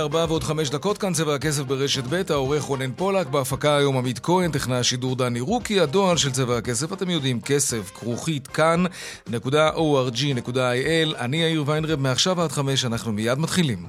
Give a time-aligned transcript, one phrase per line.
[0.00, 4.18] ארבע ועוד חמש דקות כאן צבע הכסף ברשת ב', העורך רונן פולק, בהפקה היום עמית
[4.18, 9.28] כהן, טכנאי השידור דני רוקי, הדואל של צבע הכסף, אתם יודעים, כסף, כרוכית, כאן.org.il,
[11.18, 13.86] אני יאיר ויינרב, מעכשיו עד חמש, אנחנו מיד מתחילים.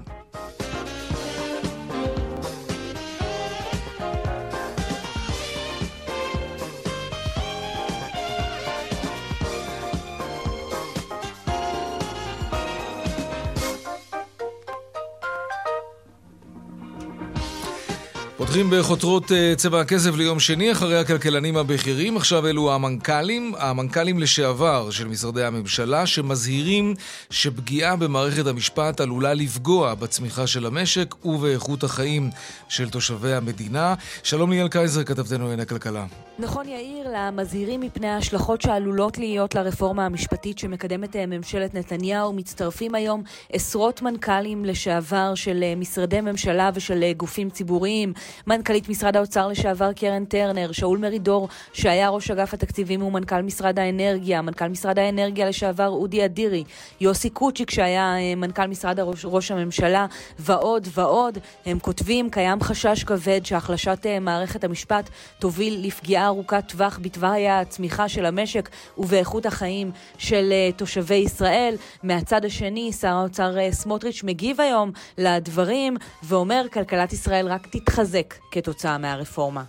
[18.61, 22.17] פותחים בחותרות אה, צבע הכסף ליום שני, אחרי הכלכלנים הבכירים.
[22.17, 26.93] עכשיו אלו המנכ"לים, המנכ"לים לשעבר של משרדי הממשלה, שמזהירים
[27.29, 32.29] שפגיעה במערכת המשפט עלולה לפגוע בצמיחה של המשק ובאיכות החיים
[32.69, 33.95] של תושבי המדינה.
[34.23, 36.05] שלום ליאל קייזר, כתבתנו לענייני כלכלה.
[36.39, 43.23] נכון יאיר, למזהירים מפני ההשלכות שעלולות להיות לרפורמה המשפטית שמקדמת אה, ממשלת נתניהו, מצטרפים היום
[43.51, 48.13] עשרות מנכ"לים לשעבר של אה, משרדי ממשלה ושל גופים ציבוריים.
[48.51, 54.41] מנכ"לית משרד האוצר לשעבר קרן טרנר, שאול מרידור, שהיה ראש אגף התקציבים ומנכ"ל משרד האנרגיה,
[54.41, 56.63] מנכ"ל משרד האנרגיה לשעבר אודי אדירי,
[57.01, 60.05] יוסי קוצ'יק, שהיה אה, מנכ"ל משרד הראש, ראש הממשלה,
[60.39, 61.37] ועוד ועוד.
[61.65, 68.09] הם כותבים, קיים חשש כבד שהחלשת אה, מערכת המשפט תוביל לפגיעה ארוכת טווח בתוואי הצמיחה
[68.09, 71.75] של המשק ובאיכות החיים של אה, תושבי ישראל.
[72.03, 78.40] מהצד השני, שר האוצר סמוטריץ' מגיב היום לדברים ואומר, כלכלת ישראל רק תתחזק.
[78.51, 79.63] כתוצאה מהרפורמה.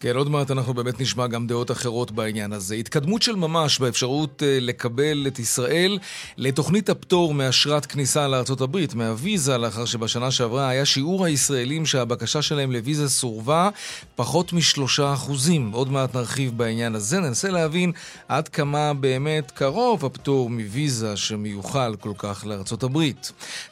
[0.00, 2.74] כן, עוד מעט אנחנו באמת נשמע גם דעות אחרות בעניין הזה.
[2.74, 5.98] התקדמות של ממש באפשרות אה, לקבל את ישראל
[6.36, 13.08] לתוכנית הפטור מאשרת כניסה לארה"ב, מהוויזה, לאחר שבשנה שעברה היה שיעור הישראלים שהבקשה שלהם לוויזה
[13.08, 13.68] סורבה
[14.16, 15.70] פחות משלושה אחוזים.
[15.72, 17.92] עוד מעט נרחיב בעניין הזה, ננסה להבין
[18.28, 23.02] עד כמה באמת קרוב הפטור מוויזה שמיוחל כל כך לארה"ב.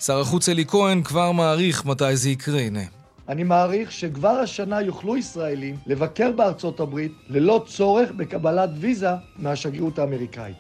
[0.00, 3.05] שר החוץ אלי כהן כבר מעריך מתי זה יקרה, הנה.
[3.28, 10.56] אני מעריך שכבר השנה יוכלו ישראלים לבקר בארצות הברית ללא צורך בקבלת ויזה מהשגרירות האמריקאית.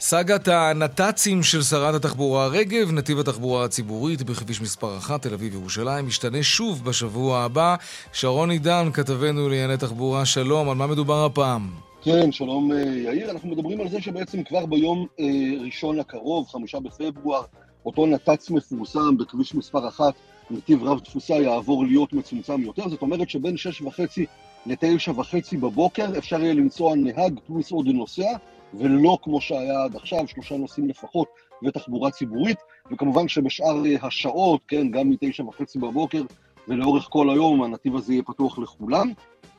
[0.00, 6.42] סאגת הנת"צים של שרת התחבורה רגב, נתיב התחבורה הציבורית בכביש מספר 1, תל אביב-ירושלים, משתנה
[6.42, 7.76] שוב בשבוע הבא.
[8.12, 11.70] שרון עידן, כתבנו לענייני תחבורה, שלום, על מה מדובר הפעם?
[12.02, 13.30] כן, שלום אה, יאיר.
[13.30, 15.24] אנחנו מדברים על זה שבעצם כבר ביום אה,
[15.64, 17.42] ראשון הקרוב, חמישה בפברואר,
[17.86, 20.14] אותו נת"צ מפורסם בכביש מספר 1
[20.50, 24.26] נתיב רב תפוסה יעבור להיות מצומצם יותר, זאת אומרת שבין שש וחצי
[24.66, 28.36] לתשע וחצי בבוקר אפשר יהיה למצוא נהג פלוס עוד נוסע,
[28.74, 31.28] ולא כמו שהיה עד עכשיו, שלושה נוסעים לפחות
[31.64, 32.58] ותחבורה ציבורית,
[32.90, 36.22] וכמובן שבשאר השעות, כן, גם מתשע וחצי בבוקר
[36.68, 39.12] ולאורך כל היום הנתיב הזה יהיה פתוח לכולם.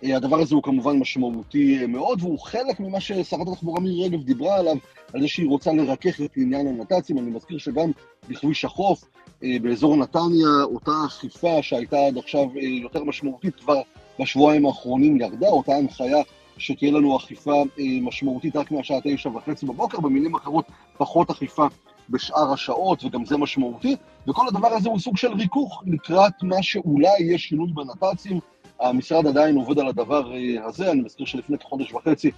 [0.03, 4.75] הדבר הזה הוא כמובן משמעותי מאוד, והוא חלק ממה ששרת התחבורה מירי רגב דיברה עליו,
[5.13, 7.17] על זה שהיא רוצה לרכך את עניין הנת"צים.
[7.17, 7.91] אני מזכיר שגם
[8.29, 13.81] בכביש החוף אה, באזור נתניה, אותה אכיפה שהייתה עד עכשיו אה, יותר משמעותית כבר
[14.19, 16.17] בשבועיים האחרונים ירדה, אותה הנחיה
[16.57, 20.65] שתהיה לנו אכיפה אה, משמעותית רק מהשעה תשע וחצי בבוקר, במילים אחרות
[20.97, 21.67] פחות אכיפה
[22.09, 23.95] בשאר השעות, וגם זה משמעותי,
[24.27, 28.39] וכל הדבר הזה הוא סוג של ריכוך לקראת מה שאולי יהיה שינוי בנת"צים.
[28.79, 30.31] המשרד עדיין עובד על הדבר
[30.65, 32.31] הזה, אני מזכיר שלפני כחודש וחצי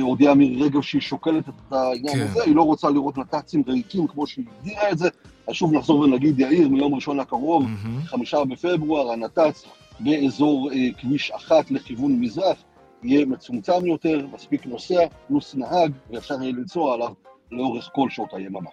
[0.00, 2.22] הודיעה מירי רגב שהיא שוקלת את העניין כן.
[2.22, 5.08] הזה, היא לא רוצה לראות נת"צים ריקים כמו שהיא הגדירה את זה,
[5.48, 8.06] אז שוב נחזור ונגיד, יאיר, מיום ראשון הקרוב, mm-hmm.
[8.06, 9.64] חמישה בפברואר, הנת"צ
[10.00, 12.56] באזור אה, כביש אחת לכיוון מזרח,
[13.02, 17.12] יהיה מצומצם יותר, מספיק נוסע, פלוס נהג, ואפשר יהיה לנסוע עליו
[17.52, 18.70] לאורך כל שעות היממה.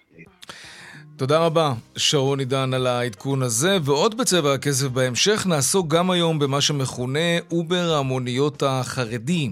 [1.18, 3.78] תודה רבה, שרון עידן, על העדכון הזה.
[3.84, 9.50] ועוד בצבע הכסף בהמשך, נעסוק גם היום במה שמכונה אובר המוניות החרדי.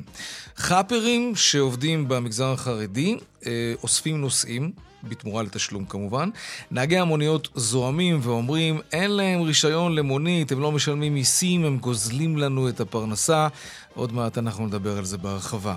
[0.55, 4.71] חאפרים שעובדים במגזר החרדי אה, אוספים נוסעים,
[5.03, 6.29] בתמורה לתשלום כמובן.
[6.71, 12.69] נהגי המוניות זועמים ואומרים, אין להם רישיון למונית, הם לא משלמים מיסים, הם גוזלים לנו
[12.69, 13.47] את הפרנסה.
[13.93, 15.75] עוד מעט אנחנו נדבר על זה בהרחבה.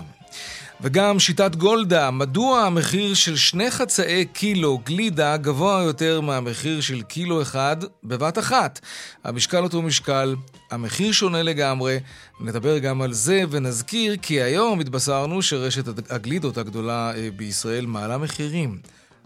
[0.81, 7.41] וגם שיטת גולדה, מדוע המחיר של שני חצאי קילו גלידה גבוה יותר מהמחיר של קילו
[7.41, 8.79] אחד בבת אחת?
[9.23, 10.35] המשקל אותו משקל,
[10.71, 11.99] המחיר שונה לגמרי,
[12.39, 18.77] נדבר גם על זה ונזכיר כי היום התבשרנו שרשת הגלידות הגדולה אה, בישראל מעלה מחירים,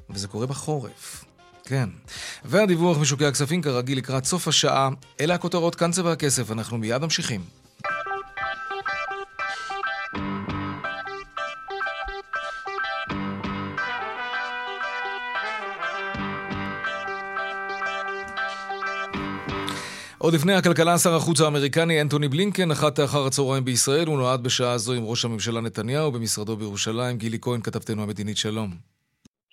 [0.09, 1.25] וזה קורה בחורף.
[1.63, 1.89] כן.
[2.45, 4.89] והדיווח משוקי הכספים כרגיל לקראת סוף השעה.
[5.21, 7.41] אלה הכותרות כאן צבע הכסף, אנחנו מיד ממשיכים.
[20.17, 24.77] עוד לפני הכלכלה, שר החוץ האמריקני אנטוני בלינקן אחת אחר הצהריים בישראל, הוא נועד בשעה
[24.77, 27.17] זו עם ראש הממשלה נתניהו במשרדו בירושלים.
[27.17, 28.98] גילי כהן, כתבתנו המדינית, שלום.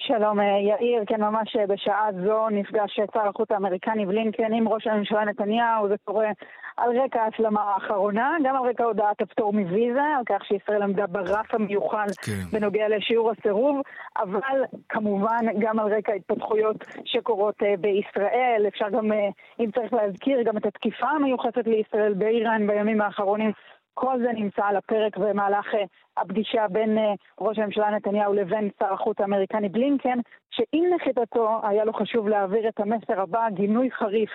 [0.06, 4.86] שלום אה, יאיר, כן ממש אה, בשעה זו נפגש שר החוץ האמריקני בלינקן עם ראש
[4.86, 6.28] הממשלה נתניהו, זה קורה
[6.76, 11.54] על רקע ההסלמה האחרונה, גם על רקע הודעת הפטור מוויזה, על כך שישראל עמדה ברף
[11.54, 12.32] המיוחל כן.
[12.52, 13.80] בנוגע לשיעור הסירוב,
[14.18, 19.12] אבל כמובן גם על רקע התפתחויות שקורות בישראל, אפשר גם,
[19.60, 23.52] אם צריך להזכיר, גם את התקיפה המיוחסת לישראל באיראן בימים האחרונים.
[23.98, 25.76] כל זה נמצא על הפרק במהלך uh,
[26.16, 27.00] הפגישה בין uh,
[27.40, 30.18] ראש הממשלה נתניהו לבין שר החוץ האמריקני בלינקן,
[30.50, 34.30] שעם נחיתתו היה לו חשוב להעביר את המסר הבא, גינוי חריף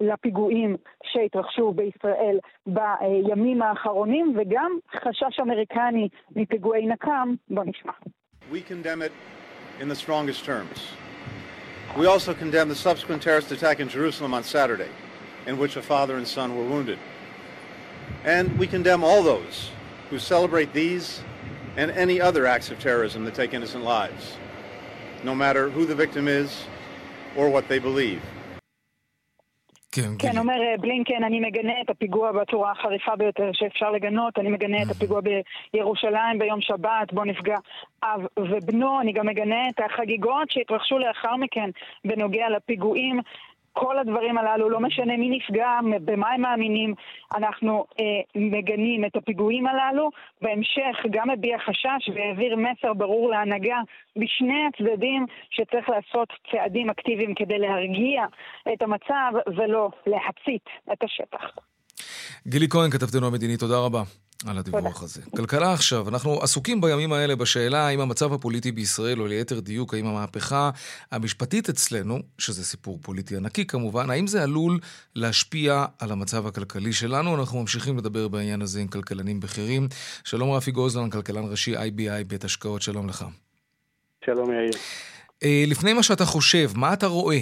[0.00, 7.34] לפיגועים שהתרחשו בישראל בימים האחרונים, וגם חשש אמריקני מפיגועי נקם.
[7.50, 7.92] בוא נשמע.
[8.52, 9.12] We condemn it
[9.80, 10.78] in the strongest terms.
[11.96, 14.92] We also condemn the subsequent terrorist attack in Jerusalem on Saturday,
[15.46, 16.98] in which a father and son were wounded.
[18.24, 19.70] And we condemn all those
[20.08, 21.22] who celebrate these
[21.76, 24.38] and any other acts of terrorism that take innocent lives,
[25.22, 26.64] no matter who the victim is
[27.36, 28.22] or what they believe.
[29.94, 34.50] כן, כן, אומר אה, בלינקן, אני מגנה את הפיגוע בצורה החריפה ביותר שאפשר לגנות, אני
[34.50, 35.20] מגנה את הפיגוע
[35.74, 37.56] בירושלים ביום שבת, בו נפגע
[38.02, 41.70] אב ובנו, אני גם מגנה את החגיגות שהתרחשו לאחר מכן
[42.04, 43.20] בנוגע לפיגועים
[43.78, 45.68] כל הדברים הללו, לא משנה מי נפגע,
[46.04, 46.94] במה הם מאמינים,
[47.36, 48.04] אנחנו אה,
[48.34, 50.10] מגנים את הפיגועים הללו.
[50.42, 53.78] בהמשך גם הביע חשש והעביר מסר ברור להנהגה
[54.16, 58.24] בשני הצדדים שצריך לעשות צעדים אקטיביים כדי להרגיע
[58.72, 61.44] את המצב ולא להצית את השטח.
[62.46, 64.02] גילי כהן, כתבתנו המדינית, תודה רבה.
[64.46, 65.20] על הדיווח הזה.
[65.36, 70.06] כלכלה עכשיו, אנחנו עסוקים בימים האלה בשאלה האם המצב הפוליטי בישראל, או ליתר דיוק, האם
[70.06, 70.70] המהפכה
[71.10, 74.78] המשפטית אצלנו, שזה סיפור פוליטי ענקי כמובן, האם זה עלול
[75.14, 77.36] להשפיע על המצב הכלכלי שלנו?
[77.40, 79.88] אנחנו ממשיכים לדבר בעניין הזה עם כלכלנים בכירים.
[80.24, 83.24] שלום רפי גוזלן, כלכלן ראשי IBI בית השקעות, שלום לך.
[84.24, 84.72] שלום יאיר.
[85.42, 87.40] אה, לפני מה שאתה חושב, מה אתה רואה?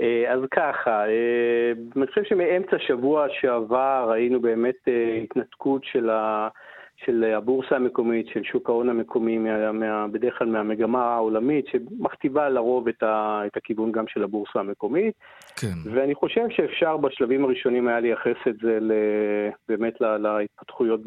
[0.00, 6.48] אה, אז ככה, אה, אני חושב שמאמצע שבוע שעבר ראינו באמת אה, התנתקות של, ה,
[6.96, 12.88] של הבורסה המקומית, של שוק ההון המקומי, מה, מה, בדרך כלל מהמגמה העולמית, שמכתיבה לרוב
[12.88, 15.14] את, ה, את הכיוון גם של הבורסה המקומית.
[15.56, 15.90] כן.
[15.92, 18.78] ואני חושב שאפשר בשלבים הראשונים היה לייחס את זה
[19.68, 21.00] באמת להתפתחויות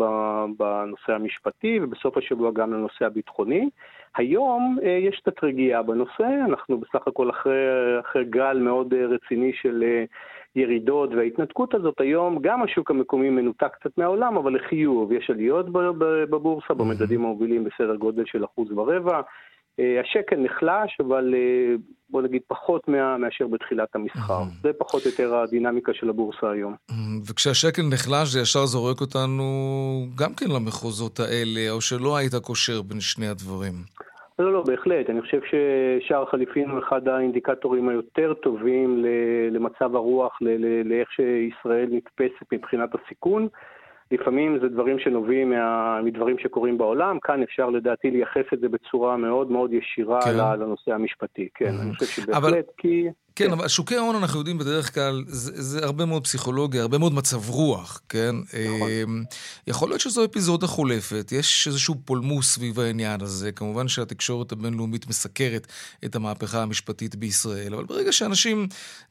[0.57, 3.69] בנושא המשפטי, ובסוף השבוע גם לנושא הביטחוני.
[4.17, 7.53] היום אה, יש קצת רגיעה בנושא, אנחנו בסך הכל אחרי,
[7.99, 10.03] אחרי גל מאוד אה, רציני של אה,
[10.55, 15.65] ירידות וההתנתקות הזאת היום, גם השוק המקומי מנותק קצת מהעולם, אבל לחיוב, יש עליות
[16.29, 19.21] בבורסה, במדדים המובילים בסדר גודל של אחוז ורבע.
[19.79, 21.33] השקל נחלש, אבל
[22.09, 24.44] בוא נגיד פחות מה, מאשר בתחילת המסחר.
[24.62, 26.75] זה פחות או יותר הדינמיקה של הבורסה היום.
[27.29, 29.44] וכשהשקל נחלש זה ישר זורק אותנו
[30.15, 33.74] גם כן למחוזות האלה, או שלא היית קושר בין שני הדברים?
[34.39, 35.10] לא, לא, בהחלט.
[35.10, 39.05] אני חושב ששער החליפין הוא אחד האינדיקטורים היותר טובים
[39.51, 40.38] למצב הרוח,
[40.86, 43.48] לאיך שישראל נתפסת מבחינת הסיכון.
[44.11, 49.17] לפעמים זה דברים שנובעים מה, מדברים שקורים בעולם, כאן אפשר לדעתי לייחס את זה בצורה
[49.17, 50.37] מאוד מאוד ישירה כן.
[50.37, 51.49] לנושא המשפטי.
[51.55, 51.81] כן, mm-hmm.
[51.81, 52.61] אני חושב שבהחלט, אבל...
[52.77, 53.03] כי...
[53.35, 56.97] כן, כן, אבל שוקי ההון, אנחנו יודעים בדרך כלל, זה, זה הרבה מאוד פסיכולוגיה, הרבה
[56.97, 58.35] מאוד מצב רוח, כן?
[58.35, 58.89] נכון.
[58.89, 59.23] אמ,
[59.67, 63.51] יכול להיות שזו אפיזודה חולפת, יש איזשהו פולמוס סביב העניין הזה.
[63.51, 65.67] כמובן שהתקשורת הבינלאומית מסקרת
[66.05, 68.67] את המהפכה המשפטית בישראל, אבל ברגע שאנשים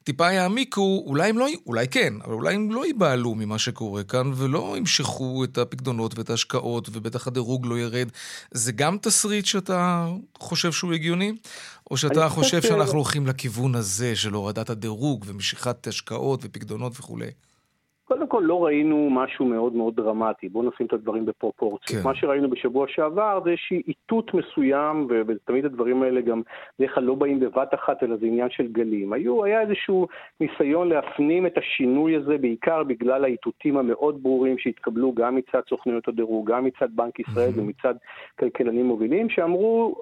[0.06, 4.32] טיפה יעמיקו, אולי הם לא, אולי כן, אבל אולי הם לא ייבהלו ממה שקורה כאן,
[4.36, 8.08] ולא ימשכו את הפקדונות ואת ההשקעות, ובטח הדירוג לא ירד.
[8.50, 10.08] זה גם תסריט שאתה
[10.38, 11.32] חושב שהוא הגיוני?
[11.90, 12.66] או שאתה חושב ש...
[12.66, 17.30] שאנחנו הולכים לכיוון הזה של הורדת הדירוג ומשיכת השקעות ופקדונות וכולי?
[18.08, 22.02] קודם כל לא ראינו משהו מאוד מאוד דרמטי, בואו נשים את הדברים בפרופורציות.
[22.02, 22.08] כן.
[22.08, 26.42] מה שראינו בשבוע שעבר זה איזשהי איתות מסוים, ותמיד הדברים האלה גם
[26.78, 29.12] בדרך כלל לא באים בבת אחת, אלא זה עניין של גלים.
[29.12, 30.06] היו, היה איזשהו
[30.40, 36.50] ניסיון להפנים את השינוי הזה, בעיקר בגלל האיתותים המאוד ברורים שהתקבלו גם מצד סוכנויות הדירוג,
[36.50, 37.60] גם מצד בנק ישראל mm-hmm.
[37.60, 37.94] ומצד
[38.38, 39.94] כלכלנים מובילים, שאמרו,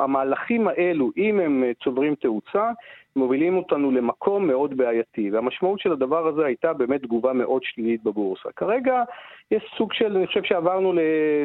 [0.00, 2.70] המהלכים האלו, אם הם צוברים תאוצה,
[3.16, 8.48] מובילים אותנו למקום מאוד בעייתי, והמשמעות של הדבר הזה הייתה באמת תגובה מאוד שלילית בבורסה.
[8.56, 9.02] כרגע
[9.50, 10.92] יש סוג של, אני חושב שעברנו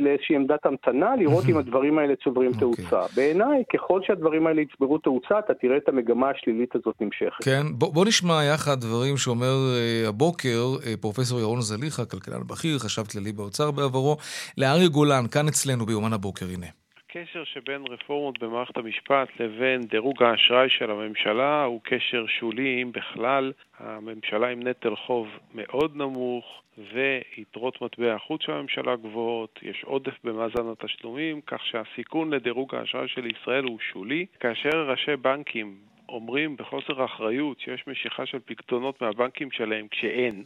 [0.01, 2.63] לאיזושהי עמדת המתנה, לראות אם הדברים האלה צוברים okay.
[2.63, 2.85] אוקיי.
[2.85, 3.15] תאוצה.
[3.15, 7.43] בעיניי, ככל שהדברים האלה יצברו תאוצה, אתה תראה את המגמה השלילית הזאת נמשכת.
[7.43, 12.79] כן, בוא, בוא נשמע יחד דברים שאומר uh, הבוקר uh, פרופסור ירון זליכה, כלכלן בכיר,
[12.79, 14.17] חשב כללי באוצר בעברו,
[14.57, 16.84] לאריה גולן, כאן אצלנו ביומן הבוקר, הנה.
[17.17, 23.51] הקשר שבין רפורמות במערכת המשפט לבין דירוג האשראי של הממשלה הוא קשר שולי, אם בכלל.
[23.79, 30.67] הממשלה עם נטל חוב מאוד נמוך ויתרות מטבע החוץ של הממשלה גבוהות, יש עודף במאזן
[30.71, 34.25] התשלומים, כך שהסיכון לדירוג האשראי של ישראל הוא שולי.
[34.39, 35.75] כאשר ראשי בנקים
[36.09, 40.43] אומרים בחוסר אחריות שיש משיכה של פקדונות מהבנקים שלהם כשאין,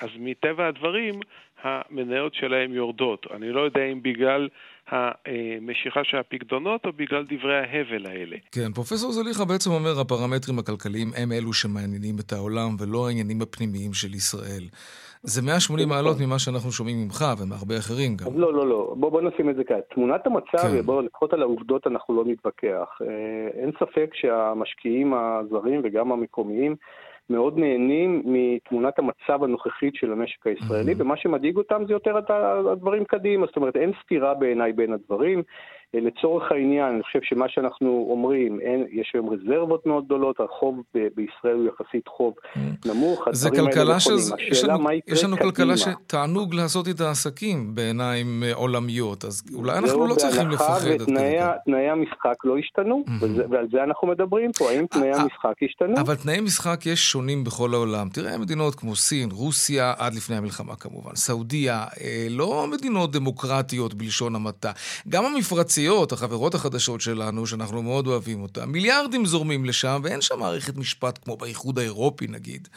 [0.00, 1.20] אז מטבע הדברים
[1.62, 3.26] המניות שלהם יורדות.
[3.34, 4.48] אני לא יודע אם בגלל
[4.90, 8.36] המשיכה של הפקדונות או בגלל דברי ההבל האלה.
[8.52, 13.92] כן, פרופסור זליכה בעצם אומר הפרמטרים הכלכליים הם אלו שמעניינים את העולם ולא העניינים הפנימיים
[13.92, 14.64] של ישראל.
[15.22, 18.40] זה 180 מעלות ממה שאנחנו שומעים ממך ומהרבה אחרים גם.
[18.40, 18.94] לא, לא, לא.
[18.96, 19.80] בוא, בוא נשים את זה כאן.
[19.94, 20.82] תמונת המצב, כן.
[20.82, 22.88] בואו לפחות על העובדות אנחנו לא נתווכח.
[23.02, 26.76] אה, אין ספק שהמשקיעים הזרים וגם המקומיים
[27.30, 31.02] מאוד נהנים מתמונת המצב הנוכחית של המשק הישראלי, mm-hmm.
[31.02, 32.16] ומה שמדאיג אותם זה יותר
[32.72, 35.42] הדברים קדימה, זאת אומרת אין סתירה בעיניי בין הדברים.
[35.94, 40.80] אה, לצורך העניין, אני חושב שמה שאנחנו אומרים, אין, יש היום רזרבות מאוד גדולות, החוב
[40.94, 42.58] ב- בישראל הוא יחסית חוב mm.
[42.88, 44.06] נמוך, זה כלכלה ש...
[44.50, 50.06] יש לנו, יש לנו כלכלה שתענוג לעשות איתה עסקים בעיניים אה, עולמיות, אז אולי אנחנו
[50.06, 50.90] לא צריכים לפחד.
[50.90, 53.24] ותנאי המשחק לא השתנו, mm-hmm.
[53.24, 56.00] וזה, ועל זה אנחנו מדברים פה, האם תנאי המשחק השתנו?
[56.00, 58.08] אבל תנאי משחק יש שונים בכל העולם.
[58.08, 64.34] תראה מדינות כמו סין, רוסיה, עד לפני המלחמה כמובן, סעודיה, אה, לא מדינות דמוקרטיות בלשון
[64.34, 64.72] המעטה.
[65.08, 65.77] גם המפרצים...
[65.78, 71.18] הארציות, החברות החדשות שלנו, שאנחנו מאוד אוהבים אותן, מיליארדים זורמים לשם, ואין שם מערכת משפט
[71.24, 72.68] כמו באיחוד האירופי נגיד.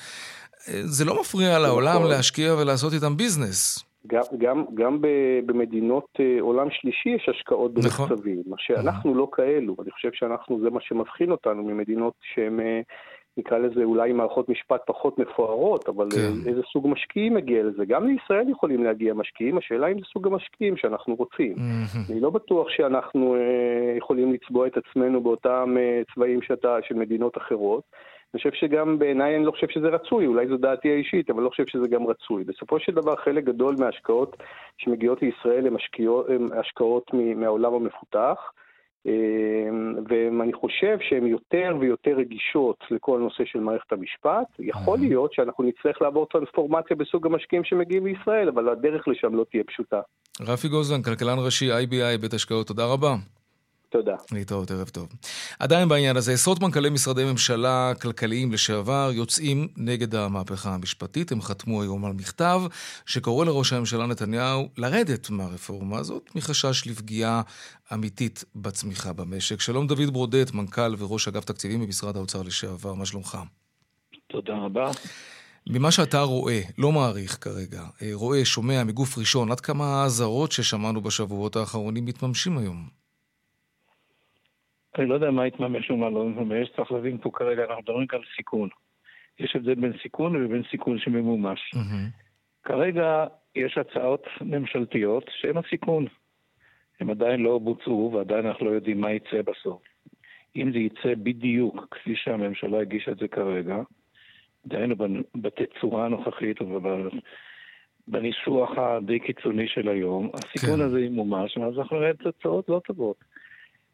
[0.83, 2.09] זה לא מפריע לעולם נכון.
[2.09, 3.85] להשקיע ולעשות איתם ביזנס.
[4.07, 4.97] גם, גם, גם
[5.45, 8.09] במדינות אה, עולם שלישי יש השקעות נכון.
[8.09, 8.51] במחצבים, נכון.
[8.51, 12.81] מה שאנחנו לא כאלו, אני חושב שאנחנו, זה מה שמבחין אותנו ממדינות שהן אה,
[13.37, 16.49] נקרא לזה אולי מערכות משפט פחות מפוארות, אבל כן.
[16.49, 17.85] איזה סוג משקיעים מגיע לזה.
[17.85, 21.55] גם לישראל יכולים להגיע משקיעים, השאלה אם זה סוג המשקיעים שאנחנו רוצים.
[21.55, 22.11] Mm-hmm.
[22.11, 27.37] אני לא בטוח שאנחנו אה, יכולים לצבוע את עצמנו באותם אה, צבעים שאתה, של מדינות
[27.37, 27.83] אחרות.
[28.33, 31.49] אני חושב שגם בעיניי אני לא חושב שזה רצוי, אולי זו דעתי האישית, אבל לא
[31.49, 32.43] חושב שזה גם רצוי.
[32.43, 34.37] בסופו של דבר חלק גדול מההשקעות
[34.77, 35.75] שמגיעות לישראל הן
[36.59, 38.51] השקעות מהעולם המפותח.
[40.09, 44.47] ואני חושב שהן יותר ויותר רגישות לכל נושא של מערכת המשפט.
[44.59, 49.63] יכול להיות שאנחנו נצטרך לעבור טרנספורמציה בסוג המשקיעים שמגיעים לישראל, אבל הדרך לשם לא תהיה
[49.63, 50.01] פשוטה.
[50.41, 53.15] רפי גוזלן, כלכלן ראשי IBI, בית השקעות, תודה רבה.
[53.91, 54.15] תודה.
[54.31, 55.07] להתראות, ערב טוב.
[55.59, 61.31] עדיין בעניין הזה, עשרות מנכ"לי משרדי ממשלה כלכליים לשעבר יוצאים נגד המהפכה המשפטית.
[61.31, 62.61] הם חתמו היום על מכתב
[63.05, 67.41] שקורא לראש הממשלה נתניהו לרדת מהרפורמה הזאת, מחשש לפגיעה
[67.93, 69.61] אמיתית בצמיחה במשק.
[69.61, 73.37] שלום דוד ברודט, מנכ"ל וראש אגף תקציבים במשרד האוצר לשעבר, מה שלומך?
[74.27, 74.91] תודה רבה.
[75.67, 81.01] ממה שאתה רואה, לא מעריך כרגע, אה, רואה, שומע מגוף ראשון, עד כמה האזהרות ששמענו
[81.01, 83.00] בשבועות האחרונים מתממשים היום?
[84.97, 88.19] אני לא יודע מה יתממש ומה לא יתממש, צריך להבין פה כרגע, אנחנו מדברים כאן
[88.19, 88.69] על סיכון.
[89.39, 91.71] יש הבדל בין סיכון ובין סיכון שממומש.
[91.75, 92.21] Mm-hmm.
[92.63, 96.05] כרגע יש הצעות ממשלתיות שהן הסיכון.
[96.99, 99.81] הן עדיין לא בוצעו ועדיין אנחנו לא יודעים מה יצא בסוף.
[100.55, 103.77] אם זה יצא בדיוק כפי שהממשלה הגישה את זה כרגע,
[104.65, 104.95] דהיינו
[105.35, 106.57] בתצורה הנוכחית
[108.07, 110.85] ובניסוח הדי קיצוני של היום, הסיכון כן.
[110.85, 113.17] הזה ימומש, ואז אנחנו נראה תוצאות לא טובות.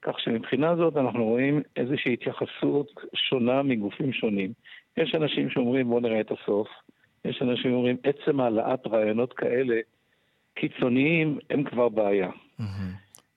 [0.01, 4.54] כך שמבחינה זאת אנחנו רואים איזושהי התייחסות שונה מגופים שונים.
[4.98, 6.68] יש אנשים שאומרים בואו נראה את הסוף,
[7.25, 9.75] יש אנשים שאומרים עצם העלאת רעיונות כאלה
[10.56, 12.30] קיצוניים הם כבר בעיה.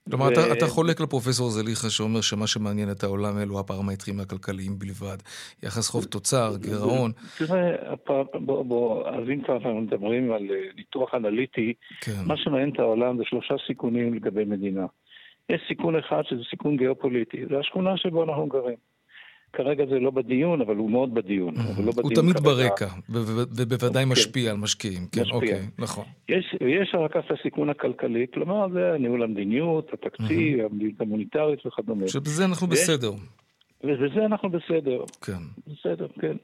[0.09, 0.31] כלומר, ו...
[0.31, 5.17] אתה, אתה חולק לפרופסור זליכה שאומר שמה שמעניין את העולם אלו הפרמטרים הכלכליים בלבד.
[5.63, 7.11] יחס חוב תוצר, גירעון.
[7.37, 7.95] תראה,
[8.33, 12.11] בוא, בוא, אז אם כבר אנחנו מדברים על אה, ניתוח אנליטי, כן.
[12.25, 14.85] מה שמעניין את העולם זה שלושה סיכונים לגבי מדינה.
[15.51, 18.75] יש סיכון אחד שזה סיכון גיאופוליטי, זה השכונה שבו אנחנו גרים.
[19.53, 21.55] כרגע זה לא בדיון, אבל הוא מאוד בדיון.
[21.55, 21.81] Mm-hmm.
[21.81, 22.39] לא הוא תמיד.
[22.39, 24.09] ברקע, ובוודאי כן.
[24.09, 25.07] משפיע על משקיעים.
[25.11, 25.35] כן, משפיע.
[25.35, 26.05] אוקיי, נכון.
[26.29, 30.65] יש, רק את הסיכון הכלכלי, כלומר זה ניהול המדיניות, התקציב, mm-hmm.
[30.65, 32.07] המדיניות המוניטרית וכדומה.
[32.07, 33.11] שבזה אנחנו בסדר.
[33.83, 35.03] ובזה אנחנו בסדר.
[35.21, 35.43] כן.
[35.67, 36.37] בסדר, כן.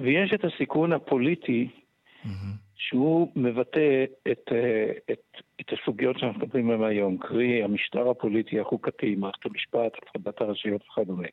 [0.00, 1.68] ויש את הסיכון הפוליטי,
[2.24, 2.28] mm-hmm.
[2.78, 5.20] שהוא מבטא את, אה, את,
[5.60, 11.28] את הסוגיות שאנחנו מדברים עליהן היום, קרי המשטר הפוליטי, החוקתי, מערכת המשפט, הפרדת הרשויות וכדומה.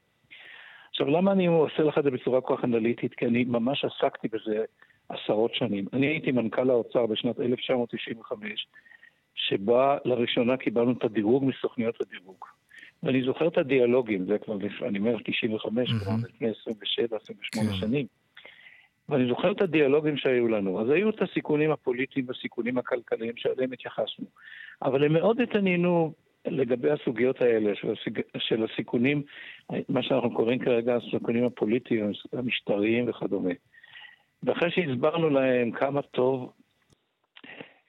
[0.89, 3.13] עכשיו, למה אני עושה לך את זה בצורה כל כך אנליטית?
[3.13, 4.63] כי אני ממש עסקתי בזה
[5.09, 5.85] עשרות שנים.
[5.93, 8.67] אני הייתי מנכ"ל האוצר בשנת 1995,
[9.35, 12.45] שבה לראשונה קיבלנו את הדירוג מסוכניות הדירוג.
[13.03, 17.75] ואני זוכר את הדיאלוגים, זה כבר, אני אומר 95, כבר לפני 27, 28 כן.
[17.75, 18.05] שנים.
[19.09, 20.81] ואני זוכר את הדיאלוגים שהיו לנו.
[20.81, 24.25] אז היו את הסיכונים הפוליטיים והסיכונים הכלכליים שעליהם התייחסנו.
[24.81, 26.13] אבל הם מאוד התעניינו
[26.47, 28.21] לגבי הסוגיות האלה של, הסיג...
[28.37, 29.23] של הסיכונים,
[29.89, 33.53] מה שאנחנו קוראים כרגע הסיכונים הפוליטיים, המשטריים וכדומה.
[34.43, 36.51] ואחרי שהסברנו להם כמה טוב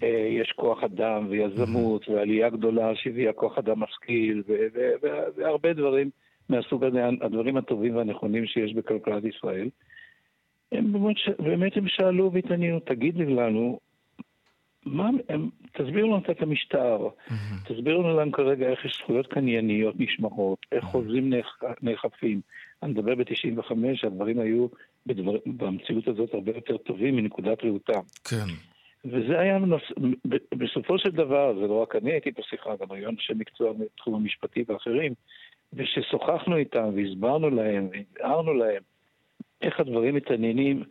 [0.03, 4.43] אה, יש כוח אדם ויזמות ועלייה גדולה שהביאה כוח אדם משכיל
[5.37, 6.11] והרבה דברים
[6.49, 9.69] מהסוג הזה, הדברים הטובים והנכונים שיש בכלכלת ישראל,
[10.73, 13.79] הם באמת, באמת הם שאלו והתעניינו, תגיד לנו,
[14.87, 17.33] מה, הם, תסבירו לנו את המשטר, mm-hmm.
[17.69, 20.87] תסבירו לנו כרגע איך יש זכויות קנייניות נשמרות, איך mm-hmm.
[20.87, 21.33] חוזים
[21.83, 22.41] נאכפים.
[22.83, 23.73] אני מדבר ב-95,
[24.07, 24.67] הדברים היו
[25.07, 28.01] בדבר, במציאות הזאת הרבה יותר טובים מנקודת ראותם.
[28.25, 28.47] כן.
[29.05, 29.83] וזה היה נוס...
[30.55, 34.65] בסופו של דבר, זה לא רק אני הייתי בשיחה, גם היו אנשי מקצוע בתחום המשפטי
[34.69, 35.13] ואחרים,
[35.73, 38.83] וששוחחנו איתם והסברנו להם והבהרנו להם
[39.63, 40.83] איך הדברים מתעניינים,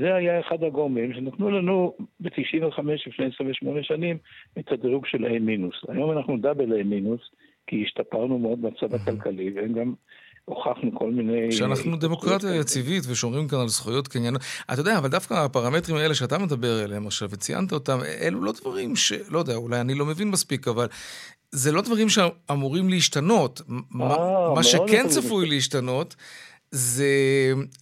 [0.00, 4.18] זה היה אחד הגורמים שנתנו לנו ב-95, לפני 28 שנים,
[4.58, 5.74] את הדירוג של A מינוס.
[5.88, 7.20] היום אנחנו דאבל A מינוס,
[7.66, 9.94] כי השתפרנו מאוד בצד הכלכלי, והם גם
[10.44, 11.52] הוכחנו כל מיני...
[11.52, 14.36] שאנחנו דמוקרטיה יציבית ושומרים כאן על זכויות קניין.
[14.72, 18.96] אתה יודע, אבל דווקא הפרמטרים האלה שאתה מדבר עליהם עכשיו וציינת אותם, אלו לא דברים
[18.96, 19.12] ש...
[19.28, 20.86] לא יודע, אולי אני לא מבין מספיק, אבל
[21.50, 23.60] זה לא דברים שאמורים להשתנות.
[23.70, 26.16] אה, מה שכן צפוי להשתנות,
[26.70, 27.06] זה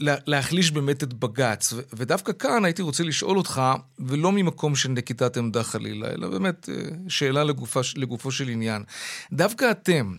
[0.00, 1.72] להחליש באמת את בג"ץ.
[1.92, 3.62] ודווקא כאן הייתי רוצה לשאול אותך,
[3.98, 6.74] ולא ממקום של נקיטת עמדה חלילה, אלא באמת אה,
[7.08, 8.82] שאלה לגופה, לגופו של עניין.
[9.32, 10.14] דווקא אתם,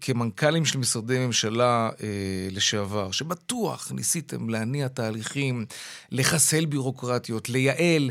[0.00, 2.08] כמנכ"לים של משרדי ממשלה אה,
[2.50, 5.66] לשעבר, שבטוח ניסיתם להניע תהליכים,
[6.12, 8.10] לחסל בירוקרטיות, לייעל,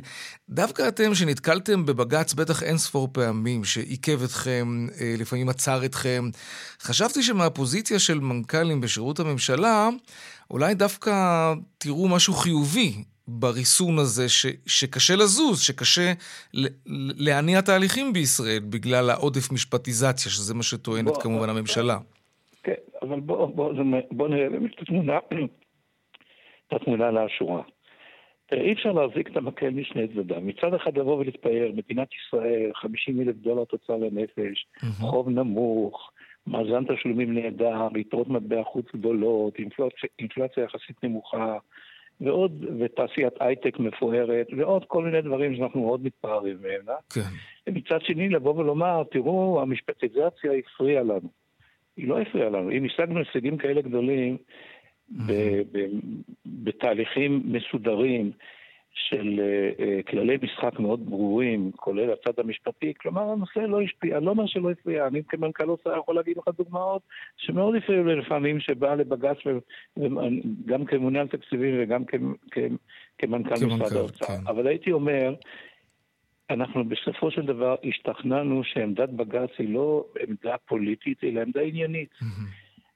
[0.50, 6.30] דווקא אתם שנתקלתם בבג"ץ בטח אין ספור פעמים, שעיכב אתכם, אה, לפעמים עצר אתכם,
[6.82, 9.90] חשבתי שמהפוזיציה של מנכ"לים בשירות הממשלה,
[10.52, 16.14] אולי דווקא תראו משהו חיובי בריסון הזה, ש, שקשה לזוז, שקשה
[17.18, 21.98] להניע תהליכים בישראל בגלל העודף משפטיזציה, שזה מה שטוענת בוא, כמובן הממשלה.
[22.64, 23.74] כן, אבל בואו בוא,
[24.12, 25.18] בוא נראה באמת את התמונה,
[26.68, 27.62] את התמונה לאשורה.
[28.52, 30.42] אי אפשר להחזיק את המקל משני צדדיו.
[30.42, 34.86] מצד אחד לבוא ולהתפאר, מדינת ישראל, 50 אלף דולר תוצר לנפש, mm-hmm.
[35.02, 36.12] חוב נמוך,
[36.48, 41.58] מאזן תשלומים נהדר, יתרות מטבע חוץ גדולות, אינפלציה, אינפלציה יחסית נמוכה,
[42.22, 46.90] ועוד, ותעשיית הייטק מפוארת, ועוד כל מיני דברים שאנחנו מאוד מתפארים מהם.
[46.90, 46.96] אה?
[47.14, 47.22] כן.
[47.68, 51.30] ומצד שני, לבוא ולומר, תראו, המשפטיזציה הפריעה לנו.
[51.98, 52.72] היא לא הפריעה לנו.
[52.72, 54.38] אם השגנו הישגים כאלה גדולים
[56.46, 58.32] בתהליכים מסודרים,
[58.96, 64.32] של uh, כללי משחק מאוד ברורים, כולל הצד המשפטי, כלומר הנושא לא השפיע, אני לא
[64.32, 67.02] אומר שלא הפריע, אני כמנכ"ל אוצר יכול להגיד לך דוגמאות
[67.38, 69.38] שמאוד הפריעו לי לפעמים, שבא לבג"ץ
[70.66, 72.04] גם כממונה על תקציבים וגם
[73.18, 74.26] כמנכ"ל משרד האוצר.
[74.26, 74.48] כן.
[74.48, 75.36] אבל הייתי אומר,
[76.50, 82.10] אנחנו בסופו של דבר השתכנענו שעמדת בג"ץ היא לא עמדה פוליטית, אלא עמדה עניינית.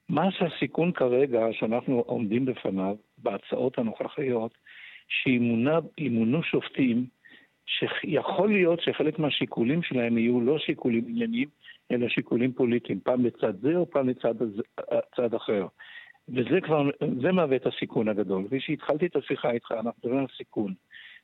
[0.08, 4.58] מה שהסיכון כרגע שאנחנו עומדים בפניו, בהצעות הנוכחיות,
[5.10, 7.06] שימונו שופטים
[7.66, 11.48] שיכול להיות שחלק מהשיקולים שלהם יהיו לא שיקולים ענייניים,
[11.90, 14.34] אלא שיקולים פוליטיים, פעם לצד זה או פעם לצד
[15.16, 15.66] צד אחר.
[16.28, 16.90] וזה כבר,
[17.22, 18.46] זה מהווה את הסיכון הגדול.
[18.46, 20.74] כפי שהתחלתי את השיחה איתך, אנחנו מדברים על סיכון.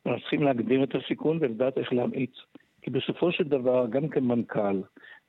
[0.07, 2.35] אנחנו צריכים להקדים את הסיכון ולדעת איך להמעיט.
[2.83, 4.81] כי בסופו של דבר, גם כמנכ"ל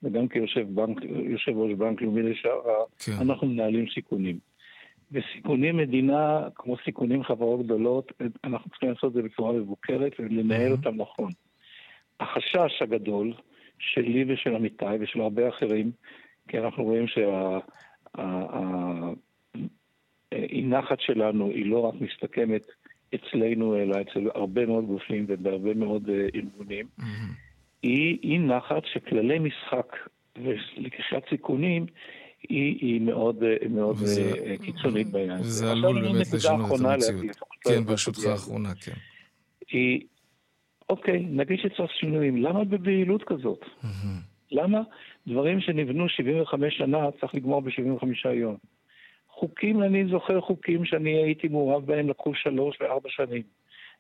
[0.03, 0.97] וגם כיושב בנק,
[1.55, 3.11] ראש בנק לאומי לשעבר, כן.
[3.21, 4.39] אנחנו מנהלים סיכונים.
[5.11, 8.11] וסיכונים מדינה, כמו סיכונים חברות גדולות,
[8.43, 11.31] אנחנו צריכים לעשות את זה בצורה מבוקרת ולנהל אותם נכון.
[12.19, 13.33] החשש הגדול
[13.79, 15.91] שלי ושל עמיתי ושל הרבה אחרים,
[16.47, 17.33] כי אנחנו רואים שהאי
[20.63, 22.65] נחת שלנו היא לא רק מסתכמת
[23.15, 26.85] אצלנו, אלא אצל הרבה מאוד גופים ובהרבה מאוד אה, ארגונים,
[27.83, 29.95] היא אי נחת שכללי משחק
[30.37, 31.85] ולקיחת סיכונים
[32.43, 35.47] היא, היא מאוד, מאוד וזה, קיצונית בעניין הזה.
[35.47, 37.37] וזה עלול באמת לשנות את המציאות.
[37.61, 38.91] כן, ברשותך האחרונה, כן.
[39.71, 40.01] היא,
[40.89, 43.65] אוקיי, נגיד שצריך שינויים, למה בבהילות כזאת?
[44.51, 44.81] למה
[45.27, 48.57] דברים שנבנו 75 שנה צריך לגמור ב-75 יום?
[49.29, 53.43] חוקים, אני זוכר חוקים שאני הייתי מעורב בהם, לקחו שלוש וארבע שנים.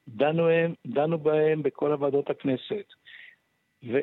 [0.07, 2.93] דנו, הם, דנו בהם בכל הוועדות הכנסת.
[3.83, 3.97] ו-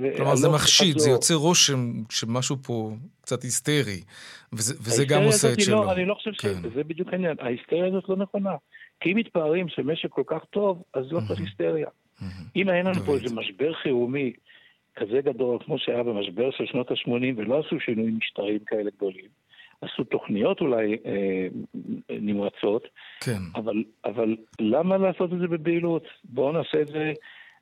[0.00, 4.00] ו- כלומר, זה מחשיד, זה יוצר רושם שמשהו פה קצת היסטרי,
[4.52, 5.84] וזה, וזה גם עושה את לא- שלו.
[5.84, 6.54] לא, אני לא חושב כן.
[6.62, 7.36] שזה בדיוק העניין.
[7.40, 8.54] ההיסטריה הזאת לא נכונה.
[9.00, 11.88] כי אם מתפארים שמשק כל כך טוב, אז לא צריך היסטריה.
[12.56, 14.32] אם היה לנו פה איזה משבר חירומי
[14.96, 19.28] כזה גדול, כמו שהיה במשבר של שנות ה-80, ולא עשו שינויים משטריים כאלה גדולים,
[19.80, 21.46] עשו תוכניות אולי אה,
[22.10, 22.88] נמרצות,
[23.20, 23.40] כן.
[23.54, 26.04] אבל, אבל למה לעשות את זה בבהילות?
[26.24, 27.12] בואו נעשה את זה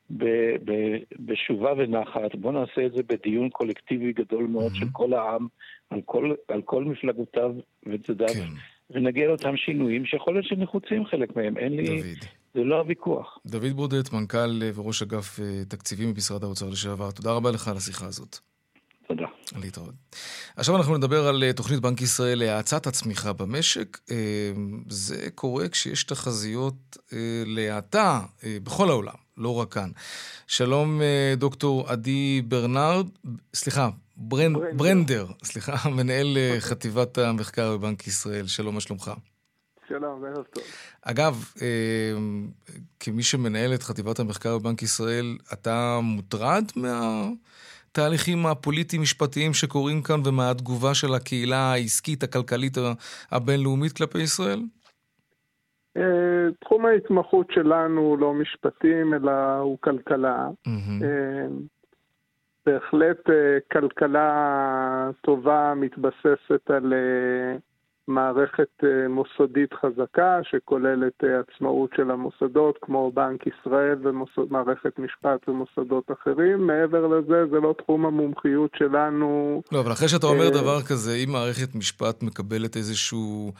[0.09, 0.25] ב,
[0.65, 0.71] ב,
[1.19, 4.79] בשובה ונחת, בואו נעשה את זה בדיון קולקטיבי גדול מאוד mm-hmm.
[4.79, 5.47] של כל העם,
[5.89, 7.51] על כל, על כל מפלגותיו
[7.85, 8.49] וצדדיו, כן.
[8.89, 11.57] ונגיע לאותם שינויים שיכול להיות שנחוצים חלק מהם.
[11.57, 11.85] אין לי...
[11.85, 12.25] דוד.
[12.53, 13.37] זה לא הוויכוח.
[13.45, 18.05] דוד ברודט, מנכ"ל וראש אגף אה, תקציבים במשרד האוצר לשעבר, תודה רבה לך על השיחה
[18.05, 18.48] הזאת.
[19.61, 19.93] להתראות.
[20.55, 23.97] עכשיו אנחנו נדבר על אה, תוכנית בנק ישראל להאצת הצמיחה במשק.
[24.11, 24.15] אה,
[24.89, 26.97] זה קורה כשיש תחזיות
[27.45, 29.89] להאטה בכל העולם, לא רק כאן.
[30.47, 31.01] שלום
[31.37, 33.07] דוקטור עדי ברנרד,
[33.53, 34.75] סליחה, ברנ, ברנדר.
[34.75, 38.47] ברנדר, סליחה, מנהל חטיבת המחקר בבנק ישראל.
[38.47, 39.11] שלום, מה שלומך?
[39.89, 40.63] שלום, ערב טוב.
[41.01, 41.53] אגב,
[42.99, 46.65] כמי שמנהל את חטיבת המחקר בבנק ישראל, אתה מוטרד
[47.89, 52.77] מהתהליכים הפוליטיים-משפטיים שקורים כאן ומהתגובה של הקהילה העסקית, הכלכלית
[53.31, 54.59] הבינלאומית כלפי ישראל?
[56.61, 60.47] תחום ההתמחות שלנו הוא לא משפטים, אלא הוא כלכלה.
[62.65, 63.19] בהחלט
[63.71, 66.93] כלכלה טובה מתבססת על
[68.09, 76.67] מערכת מוסדית חזקה שכוללת עצמאות של המוסדות כמו בנק ישראל ומערכת משפט ומוסדות אחרים.
[76.67, 79.61] מעבר לזה, זה לא תחום המומחיות שלנו.
[79.71, 83.51] לא, אבל אחרי שאתה אומר דבר כזה, אם מערכת משפט מקבלת איזשהו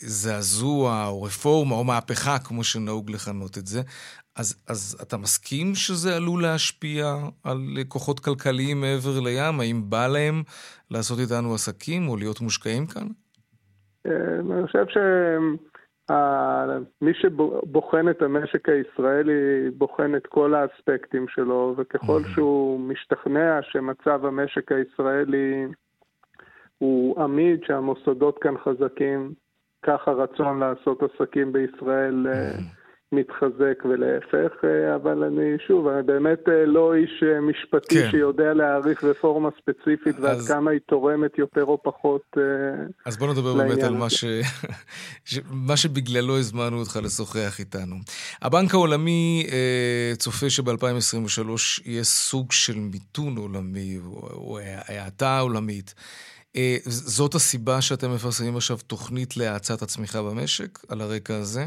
[0.00, 3.80] זעזוע או רפורמה או מהפכה, כמו שנהוג לכנות את זה,
[4.36, 9.60] אז, אז אתה מסכים שזה עלול להשפיע על כוחות כלכליים מעבר לים?
[9.60, 10.42] האם בא להם
[10.90, 13.06] לעשות איתנו עסקים או להיות מושקעים כאן?
[14.06, 14.84] אני חושב
[17.00, 24.72] שמי שבוחן את המשק הישראלי בוחן את כל האספקטים שלו, וככל שהוא משתכנע שמצב המשק
[24.72, 25.66] הישראלי
[26.78, 29.32] הוא עמיד, שהמוסדות כאן חזקים,
[29.82, 32.26] כך הרצון לעשות עסקים בישראל
[33.12, 34.52] מתחזק ולהפך,
[34.94, 38.10] אבל אני, שוב, אני באמת לא איש משפטי כן.
[38.10, 40.24] שיודע להעריך רפורמה ספציפית אז...
[40.24, 42.36] ועד כמה היא תורמת יותר או פחות
[43.06, 44.24] אז בוא נדבר באמת על מה, ש...
[45.50, 47.96] מה שבגללו הזמנו אותך לשוחח איתנו.
[48.42, 49.46] הבנק העולמי
[50.18, 51.40] צופה שב-2023
[51.84, 53.98] יהיה סוג של מיתון עולמי,
[54.32, 55.94] או האטה עולמית.
[56.86, 61.66] זאת הסיבה שאתם מפרסמים עכשיו תוכנית להאצת הצמיחה במשק, על הרקע הזה?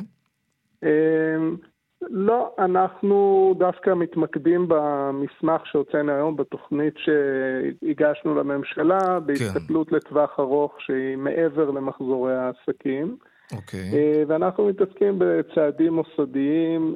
[2.10, 9.96] לא, אנחנו דווקא מתמקדים במסמך שהוצאנו היום, בתוכנית שהגשנו לממשלה, בהסתכלות כן.
[9.96, 13.17] לטווח ארוך שהיא מעבר למחזורי העסקים.
[13.56, 13.91] אוקיי.
[14.28, 16.96] ואנחנו מתעסקים בצעדים מוסדיים,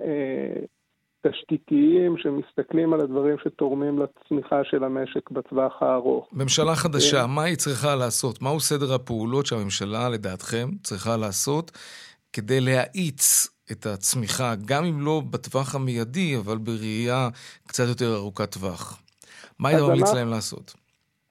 [1.28, 6.30] תשתיתיים, שמסתכלים על הדברים שתורמים לצמיחה של המשק בטווח הארוך.
[6.34, 8.42] ממשלה חדשה, מה היא צריכה לעשות?
[8.42, 11.72] מהו סדר הפעולות שהממשלה, לדעתכם, צריכה לעשות
[12.34, 17.30] כדי להאיץ את הצמיחה, גם אם לא בטווח המיידי, אבל בראייה
[17.68, 19.02] קצת יותר ארוכת טווח.
[19.60, 20.74] מה היית ממליץ להם לעשות?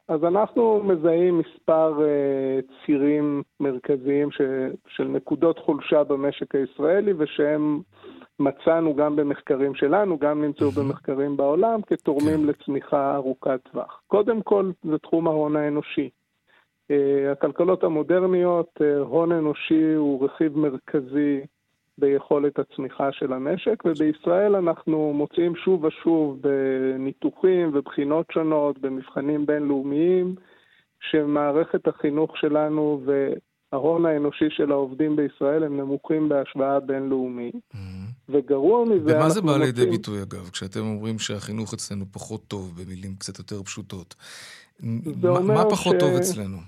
[0.08, 4.40] אז אנחנו מזהים מספר uh, צירים מרכזיים ש,
[4.88, 7.80] של נקודות חולשה במשק הישראלי, ושהם
[8.40, 12.46] מצאנו גם במחקרים שלנו, גם נמצאו במחקרים בעולם, כתורמים כן.
[12.46, 14.02] לצמיחה ארוכת טווח.
[14.06, 16.10] קודם כל, זה תחום ההון האנושי.
[16.92, 21.40] Uh, הכלכלות המודרניות, uh, הון אנושי הוא רכיב מרכזי
[21.98, 30.34] ביכולת הצמיחה של המשק, ובישראל אנחנו מוצאים שוב ושוב בניתוחים ובחינות שונות, במבחנים בינלאומיים,
[31.10, 37.54] שמערכת החינוך שלנו וההון האנושי של העובדים בישראל הם נמוכים בהשוואה בינלאומית.
[37.54, 37.76] Mm-hmm.
[38.28, 39.90] וגרוע מזה אנחנו ומה זה בא לידי מוצאים...
[39.90, 44.14] ביטוי אגב, כשאתם אומרים שהחינוך אצלנו פחות טוב, במילים קצת יותר פשוטות?
[45.22, 46.00] מה, מה פחות ש...
[46.00, 46.58] טוב אצלנו?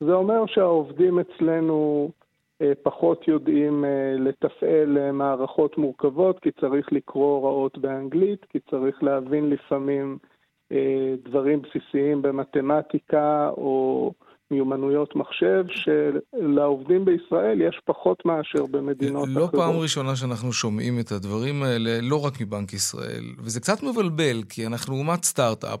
[0.00, 2.10] זה אומר שהעובדים אצלנו
[2.82, 3.84] פחות יודעים
[4.18, 10.18] לתפעל מערכות מורכבות, כי צריך לקרוא הוראות באנגלית, כי צריך להבין לפעמים
[11.24, 14.12] דברים בסיסיים במתמטיקה או
[14.50, 19.54] מיומנויות מחשב, שלעובדים בישראל יש פחות מאשר במדינות לא אחרות.
[19.54, 24.42] לא פעם ראשונה שאנחנו שומעים את הדברים האלה, לא רק מבנק ישראל, וזה קצת מבלבל,
[24.48, 25.80] כי אנחנו אומת סטארט-אפ.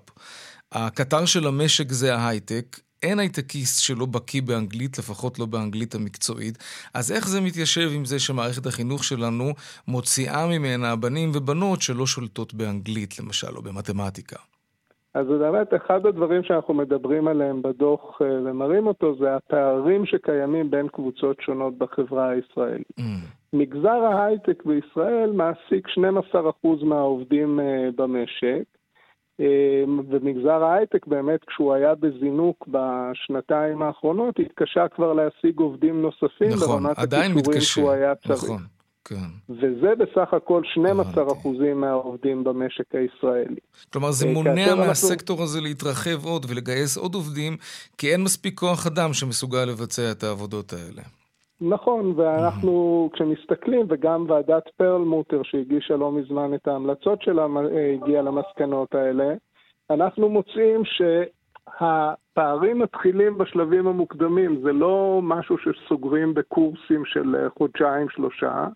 [0.72, 2.66] הקטר של המשק זה ההייטק,
[3.04, 6.58] אין הייטקיסט שלא בקיא באנגלית, לפחות לא באנגלית המקצועית.
[6.94, 9.44] אז איך זה מתיישב עם זה שמערכת החינוך שלנו
[9.88, 14.36] מוציאה ממנה בנים ובנות שלא שולטות באנגלית, למשל, או במתמטיקה?
[15.14, 20.88] אז באמת אחד הדברים שאנחנו מדברים עליהם בדוח אה, ומראים אותו, זה הפערים שקיימים בין
[20.88, 22.86] קבוצות שונות בחברה הישראלית.
[23.00, 23.02] Mm.
[23.52, 25.88] מגזר ההייטק בישראל מעסיק
[26.34, 28.64] 12% מהעובדים אה, במשק,
[30.10, 36.98] ומגזר ההייטק באמת, כשהוא היה בזינוק בשנתיים האחרונות, התקשה כבר להשיג עובדים נוספים נכון, ברמת
[36.98, 38.44] הכישורים שהוא היה צריך.
[38.44, 38.62] נכון,
[39.04, 39.14] כן.
[39.48, 43.60] וזה בסך הכל 12 אחוזים מהעובדים במשק הישראלי.
[43.92, 45.42] כלומר, זה אה, מונע מהסקטור.
[45.42, 47.56] הזה להתרחב עוד ולגייס עוד עובדים,
[47.98, 51.02] כי אין מספיק כוח אדם שמסוגל לבצע את העבודות האלה.
[51.60, 58.94] נכון, ואנחנו, כשמסתכלים, וגם ועדת פרלמוטר שהגישה לא מזמן את ההמלצות שלה, אה, הגיעה למסקנות
[58.94, 59.34] האלה,
[59.90, 68.66] אנחנו מוצאים שהפערים מתחילים בשלבים המוקדמים, זה לא משהו שסוגרים בקורסים של אה, חודשיים-שלושה,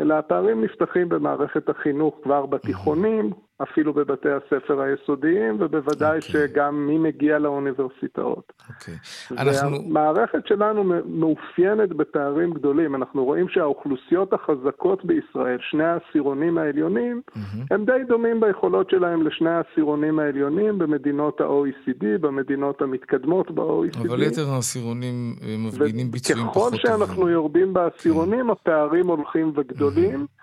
[0.00, 3.30] אלא הפערים נפתחים במערכת החינוך כבר בתיכונים,
[3.62, 6.26] אפילו בבתי הספר היסודיים, ובוודאי okay.
[6.26, 6.48] אוקיי.
[6.48, 8.52] שגם מי מגיע לאוניברסיטאות.
[8.68, 8.94] אוקיי.
[8.94, 9.40] Okay.
[9.40, 9.70] אנחנו...
[9.70, 12.94] והמערכת שלנו מאופיינת בפערים גדולים.
[12.94, 17.40] אנחנו רואים שהאוכלוסיות החזקות בישראל, שני העשירונים העליונים, mm-hmm.
[17.70, 24.08] הם די דומים ביכולות שלהם לשני העשירונים העליונים במדינות ה-OECD, במדינות המתקדמות ב-OECD.
[24.08, 26.78] אבל יתר העשירונים אה, מפגינים ביצועים פחות טובים.
[26.78, 28.52] ככל שאנחנו יורדים בעשירונים, okay.
[28.52, 30.24] הפערים הולכים וגדולים.
[30.24, 30.35] Mm-hmm.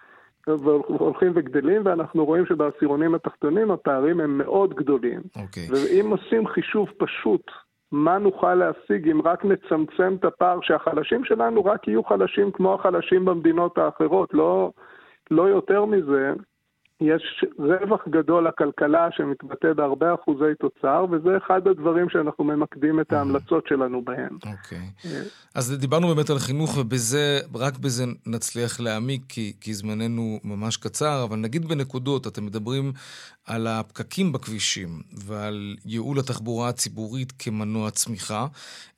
[0.48, 5.22] והולכים וגדלים, ואנחנו רואים שבעשירונים התחתונים הפערים הם מאוד גדולים.
[5.38, 5.42] Okay.
[5.42, 5.68] אוקיי.
[5.72, 7.52] ואם עושים חישוב פשוט,
[7.92, 13.26] מה נוכל להשיג אם רק נצמצם את הפער, שהחלשים שלנו רק יהיו חלשים כמו החלשים
[13.26, 14.72] במדינות האחרות, לא,
[15.32, 16.34] לא יותר מזה,
[17.04, 23.68] יש רווח גדול לכלכלה שמתבטא בהרבה אחוזי תוצר, וזה אחד הדברים שאנחנו ממקדים את ההמלצות
[23.68, 24.38] שלנו בהם.
[24.46, 24.78] אוקיי.
[24.78, 25.08] Okay.
[25.08, 25.22] אה.
[25.56, 31.24] אז דיברנו באמת על חינוך, ובזה, רק בזה נצליח להעמיק, כי, כי זמננו ממש קצר,
[31.24, 32.92] אבל נגיד בנקודות, אתם מדברים
[33.46, 34.90] על הפקקים בכבישים
[35.26, 38.48] ועל ייעול התחבורה הציבורית כמנוע צמיחה.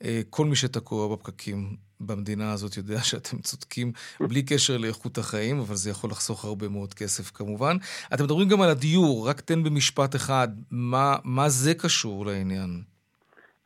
[0.04, 5.76] אה, כל מי שתקוע בפקקים במדינה הזאת יודע שאתם צודקים בלי קשר לאיכות החיים, אבל
[5.76, 7.76] זה יכול לחסוך הרבה מאוד כסף כמובן.
[8.14, 12.70] אתם מדברים גם על הדיור, רק תן במשפט אחד, מה, מה זה קשור לעניין?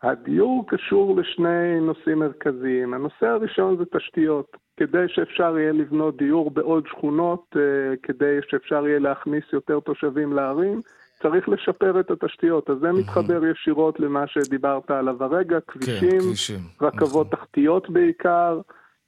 [0.04, 2.94] הדיור קשור לשני נושאים מרכזיים.
[2.94, 4.58] הנושא הראשון זה תשתיות.
[4.78, 10.82] כדי שאפשר יהיה לבנות דיור בעוד שכונות, אה, כדי שאפשר יהיה להכניס יותר תושבים לערים,
[11.24, 17.28] צריך לשפר את התשתיות, אז זה מתחבר ישירות למה שדיברת עליו הרגע, כן, כבישים, רכבות
[17.28, 17.38] נכון.
[17.38, 18.60] תחתיות בעיקר,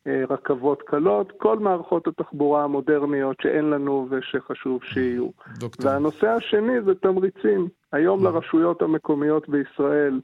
[0.08, 5.30] אה, רכבות קלות, כל מערכות התחבורה המודרניות שאין לנו ושחשוב שיהיו.
[5.60, 5.92] דוקטור.
[5.92, 7.68] והנושא השני זה תמריצים.
[7.92, 10.22] היום לרשויות המקומיות בישראל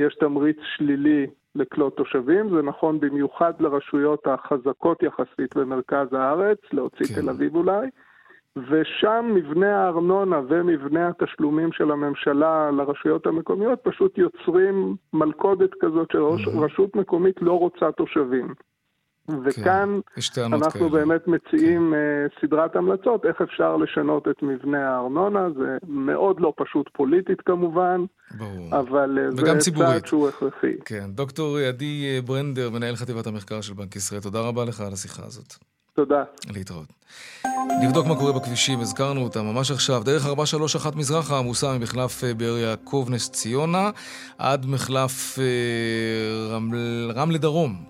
[0.00, 7.20] יש תמריץ שלילי לקלוט תושבים, זה נכון במיוחד לרשויות החזקות יחסית במרכז הארץ, להוציא כן.
[7.20, 7.86] תל אביב אולי.
[8.56, 17.36] ושם מבנה הארנונה ומבנה התשלומים של הממשלה לרשויות המקומיות פשוט יוצרים מלכודת כזאת שרשות מקומית
[17.42, 18.54] לא רוצה תושבים.
[19.44, 20.00] וכאן
[20.34, 20.90] כן, אנחנו כאלה.
[20.90, 22.46] באמת מציעים כן.
[22.46, 28.04] סדרת המלצות איך אפשר לשנות את מבנה הארנונה, זה מאוד לא פשוט פוליטית כמובן,
[28.38, 28.78] ברור.
[28.78, 29.88] אבל uh, זה ציבורית.
[29.88, 30.78] צעד שהוא הכרחי.
[30.84, 35.22] כן, דוקטור עדי ברנדר, מנהל חטיבת המחקר של בנק ישראל, תודה רבה לך על השיחה
[35.26, 35.54] הזאת.
[35.94, 36.22] תודה.
[36.54, 36.86] להתראות.
[37.82, 40.02] נבדוק מה קורה בכבישים, הזכרנו אותם ממש עכשיו.
[40.04, 43.90] דרך 431 מזרחה עמוסה ממחלף אה, באר יעקב נס ציונה
[44.38, 47.84] עד מחלף אה, רמל, רמלה דרום.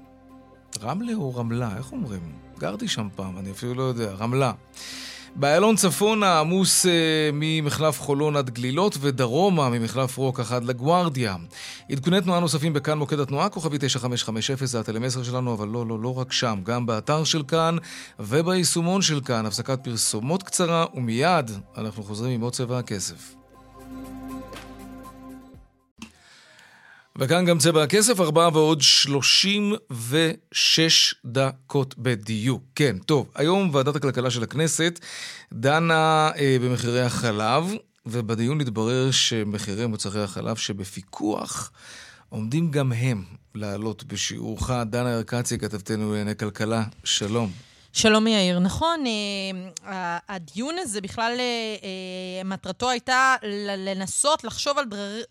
[0.83, 1.71] רמלה או רמלה?
[1.77, 2.21] איך אומרים?
[2.59, 4.13] גרתי שם פעם, אני אפילו לא יודע.
[4.13, 4.53] רמלה.
[5.37, 11.37] באיילון צפונה עמוס אה, ממחלף חולון עד גלילות ודרומה ממחלף רוק עד לגוארדיה.
[11.91, 16.19] עדכוני תנועה נוספים בכאן מוקד התנועה, כוכבי 9550 זה הטלמסר שלנו, אבל לא, לא, לא
[16.19, 17.77] רק שם, גם באתר של כאן
[18.21, 19.47] וביישומון של כאן.
[19.47, 23.40] הפסקת פרסומות קצרה ומיד אנחנו חוזרים עם עוד צבע הכסף.
[27.19, 29.75] וכאן גם צבע הכסף, ארבעה ועוד שלושים
[30.11, 32.63] ושש דקות בדיוק.
[32.75, 35.01] כן, טוב, היום ועדת הכלכלה של הכנסת
[35.53, 37.65] דנה אה, במחירי החלב,
[38.07, 41.73] ובדיון התברר שמחירי מוצרי החלב שבפיקוח
[42.29, 44.71] עומדים גם הם לעלות בשיעורך.
[44.87, 47.70] דנה ארקצי, כתבתנו לענייני כלכלה, שלום.
[47.93, 48.59] שלום יאיר.
[48.59, 49.05] נכון,
[49.87, 51.45] אה, הדיון הזה בכלל, אה,
[51.83, 53.37] אה, מטרתו הייתה
[53.77, 54.85] לנסות לחשוב על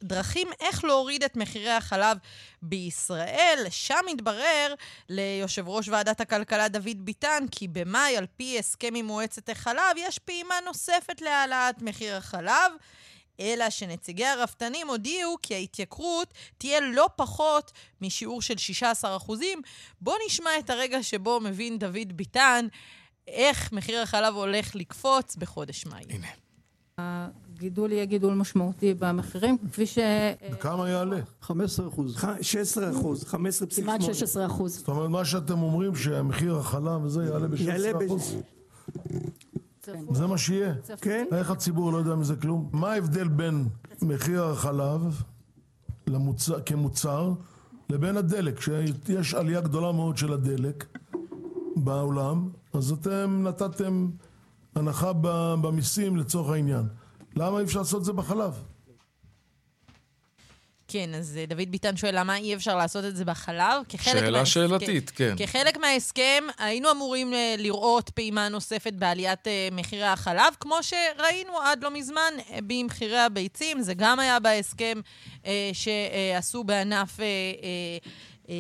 [0.04, 2.18] דרכים איך להוריד את מחירי החלב
[2.62, 3.66] בישראל.
[3.70, 4.74] שם התברר
[5.10, 10.20] ליושב ראש ועדת הכלכלה דוד ביטן כי במאי, על פי הסכם עם מועצת החלב, יש
[10.20, 12.72] פעימה נוספת להעלאת מחיר החלב.
[13.40, 17.72] אלא שנציגי הרפתנים הודיעו כי ההתייקרות תהיה לא פחות
[18.02, 18.54] משיעור של
[19.04, 19.06] 16%.
[20.02, 22.68] בואו נשמע את הרגע שבו מבין דוד ביטן
[23.28, 26.04] איך מחיר החלב הולך לקפוץ בחודש מאי.
[26.10, 26.28] הנה.
[26.98, 29.98] הגידול יהיה גידול משמעותי במחירים, כפי ש...
[30.60, 31.20] כמה יעלה?
[31.42, 32.16] 15 אחוז.
[32.42, 34.76] 16 אחוז, 15 כמעט 16 אחוז.
[34.76, 38.36] זאת אומרת, מה שאתם אומרים, שמחיר החלב וזה יעלה ב-16 אחוז?
[42.72, 43.68] מה ההבדל בין
[44.02, 45.24] מחיר החלב
[46.66, 47.34] כמוצר
[47.90, 48.60] לבין הדלק?
[48.60, 50.98] שיש עלייה גדולה מאוד של הדלק
[51.76, 54.10] בעולם, אז אתם נתתם
[54.76, 55.12] הנחה
[55.62, 56.88] במיסים לצורך העניין.
[57.36, 58.64] למה אי אפשר לעשות את זה בחלב?
[60.92, 63.84] כן, אז אה, דוד ביטן שואל למה אי אפשר לעשות את זה בחלב?
[64.02, 65.36] שאלה מההסכם, שאלתית, כן.
[65.38, 71.84] כחלק מההסכם, היינו אמורים אה, לראות פעימה נוספת בעליית אה, מחירי החלב, כמו שראינו עד
[71.84, 72.34] לא מזמן
[72.68, 73.82] במחירי הביצים.
[73.82, 75.02] זה גם היה בהסכם
[75.74, 77.20] שעשו בענף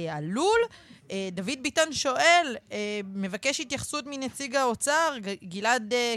[0.10, 0.60] הלול.
[1.32, 2.56] דוד ביטן שואל,
[3.14, 6.16] מבקש התייחסות מנציג האוצר, גלעד אה,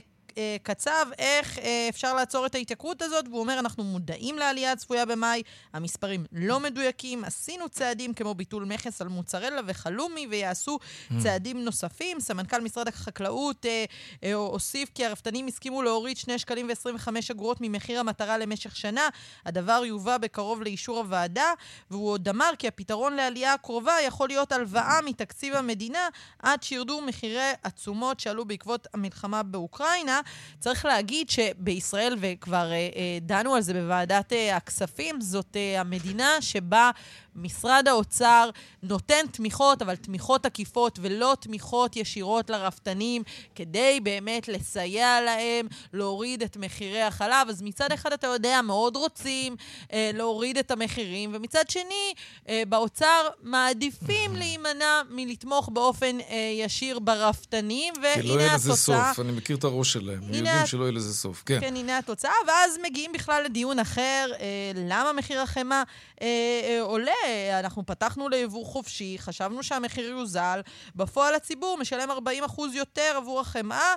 [0.62, 5.42] קצב איך אה, אפשר לעצור את ההתייקרות הזאת, והוא אומר, אנחנו מודעים לעלייה הצפויה במאי,
[5.72, 11.14] המספרים לא מדויקים, עשינו צעדים כמו ביטול מכס על מוצרלה וחלומי, ויעשו mm.
[11.22, 12.20] צעדים נוספים.
[12.20, 13.84] סמנכ"ל משרד החקלאות אה,
[14.24, 19.08] אה, הוסיף כי הרפתנים הסכימו להוריד 2 שקלים ו-25 אגורות ממחיר המטרה למשך שנה.
[19.46, 21.52] הדבר יובא בקרוב לאישור הוועדה,
[21.90, 27.50] והוא עוד אמר כי הפתרון לעלייה הקרובה יכול להיות הלוואה מתקציב המדינה עד שירדו מחירי
[27.64, 30.20] התשומות שעלו בעקבות המלחמה באוקראינה.
[30.58, 36.90] צריך להגיד שבישראל, וכבר אה, אה, דנו על זה בוועדת אה, הכספים, זאת המדינה שבה
[37.36, 38.50] משרד האוצר
[38.82, 43.22] נותן תמיכות, אבל תמיכות עקיפות ולא תמיכות ישירות לרפתנים,
[43.54, 47.48] כדי באמת לסייע להם להוריד את מחירי החלב.
[47.48, 49.56] אז מצד אחד, אתה יודע, מאוד רוצים
[49.92, 52.14] אה, להוריד את המחירים, ומצד שני,
[52.48, 58.22] אה, באוצר מעדיפים להימנע מלתמוך באופן אה, ישיר ברפתנים, והנה התוצאה...
[58.22, 60.22] כי לא יהיה לזה סוף, אני מכיר את הראש שלהם.
[60.22, 61.60] הם יודעים שלא יהיה לזה סוף, כן.
[61.60, 65.82] כן, הנה התוצאה, ואז מגיעים בכלל לדיון אחר, אה, למה מחיר החמאה
[66.22, 66.26] אה,
[66.64, 67.12] אה, עולה?
[67.58, 70.60] אנחנו פתחנו ליבוא חופשי, חשבנו שהמחיר יוזל,
[70.96, 72.10] בפועל הציבור משלם
[72.48, 73.94] 40% יותר עבור החמאה.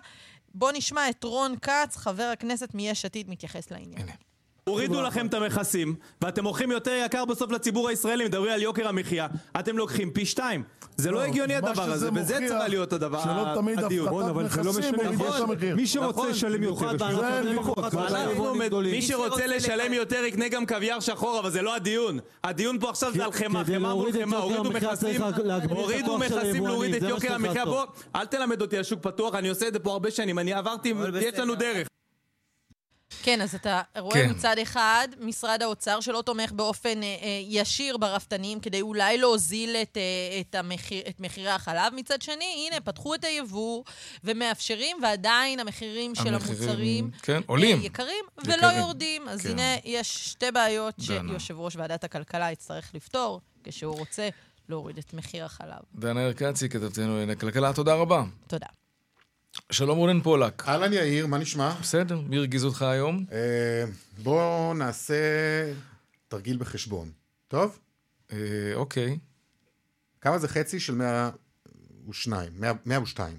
[0.53, 4.01] בואו נשמע את רון כץ, חבר הכנסת מיש עתיד, מתייחס לעניין.
[4.01, 4.34] הנה.
[4.69, 9.27] הורידו לכם את המכסים, ואתם מוכרים יותר יקר בסוף לציבור הישראלי, מדברים על יוקר המחיה,
[9.59, 10.63] אתם לוקחים פי שתיים.
[10.97, 15.37] זה לא, לא הגיוני הדבר הזה, וזה צריך להיות הדבר, שלא תמיד הפחתת מכסים מורידה
[15.37, 15.75] את המחיר.
[15.75, 17.05] מי שרוצה נכון, לשלם יותר,
[18.81, 22.19] מי שרוצה לשלם יותר יקנה גם קוויאר שחור, אבל זה לא הדיון.
[22.43, 25.21] הדיון פה עכשיו זה על חמאה, חמאה מול חמאה, הורידו מכסים,
[25.69, 27.65] הורידו מכסים להוריד את יוקר המחיה.
[27.65, 30.53] בוא, אל תלמד אותי על שוק פתוח, אני עושה את זה פה הרבה שנים, אני
[30.53, 31.87] עברתי, יש לנו דרך.
[33.23, 34.31] כן, אז אתה רואה כן.
[34.31, 39.97] מצד אחד משרד האוצר שלא תומך באופן אה, אה, ישיר ברפתנים כדי אולי להוזיל את,
[39.97, 41.93] אה, את, המחיר, את מחירי החלב.
[41.95, 43.83] מצד שני, הנה, פתחו את היבוא
[44.23, 47.79] ומאפשרים, ועדיין המחירים, המחירים של המוצרים כן, אה, עולים.
[47.83, 49.29] יקרים, יקרים ולא יורדים.
[49.29, 49.49] אז כן.
[49.49, 54.29] הנה, יש שתי בעיות שיושב ראש ועדת הכלכלה יצטרך לפתור כשהוא רוצה
[54.69, 55.79] להוריד את מחיר החלב.
[55.95, 58.23] דנה ארקצי, כתבתנו לענייני כלכלה, תודה רבה.
[58.47, 58.67] תודה.
[59.71, 60.63] שלום רונן פולק.
[60.67, 61.73] אהלן יאיר, מה נשמע?
[61.81, 63.25] בסדר, מי הרגיז אותך היום?
[63.31, 63.85] אה,
[64.23, 65.15] בואו נעשה
[66.27, 67.11] תרגיל בחשבון.
[67.47, 67.79] טוב?
[68.33, 68.37] אה,
[68.73, 69.17] אוקיי.
[70.21, 72.51] כמה זה חצי של 102?
[72.85, 73.37] 102.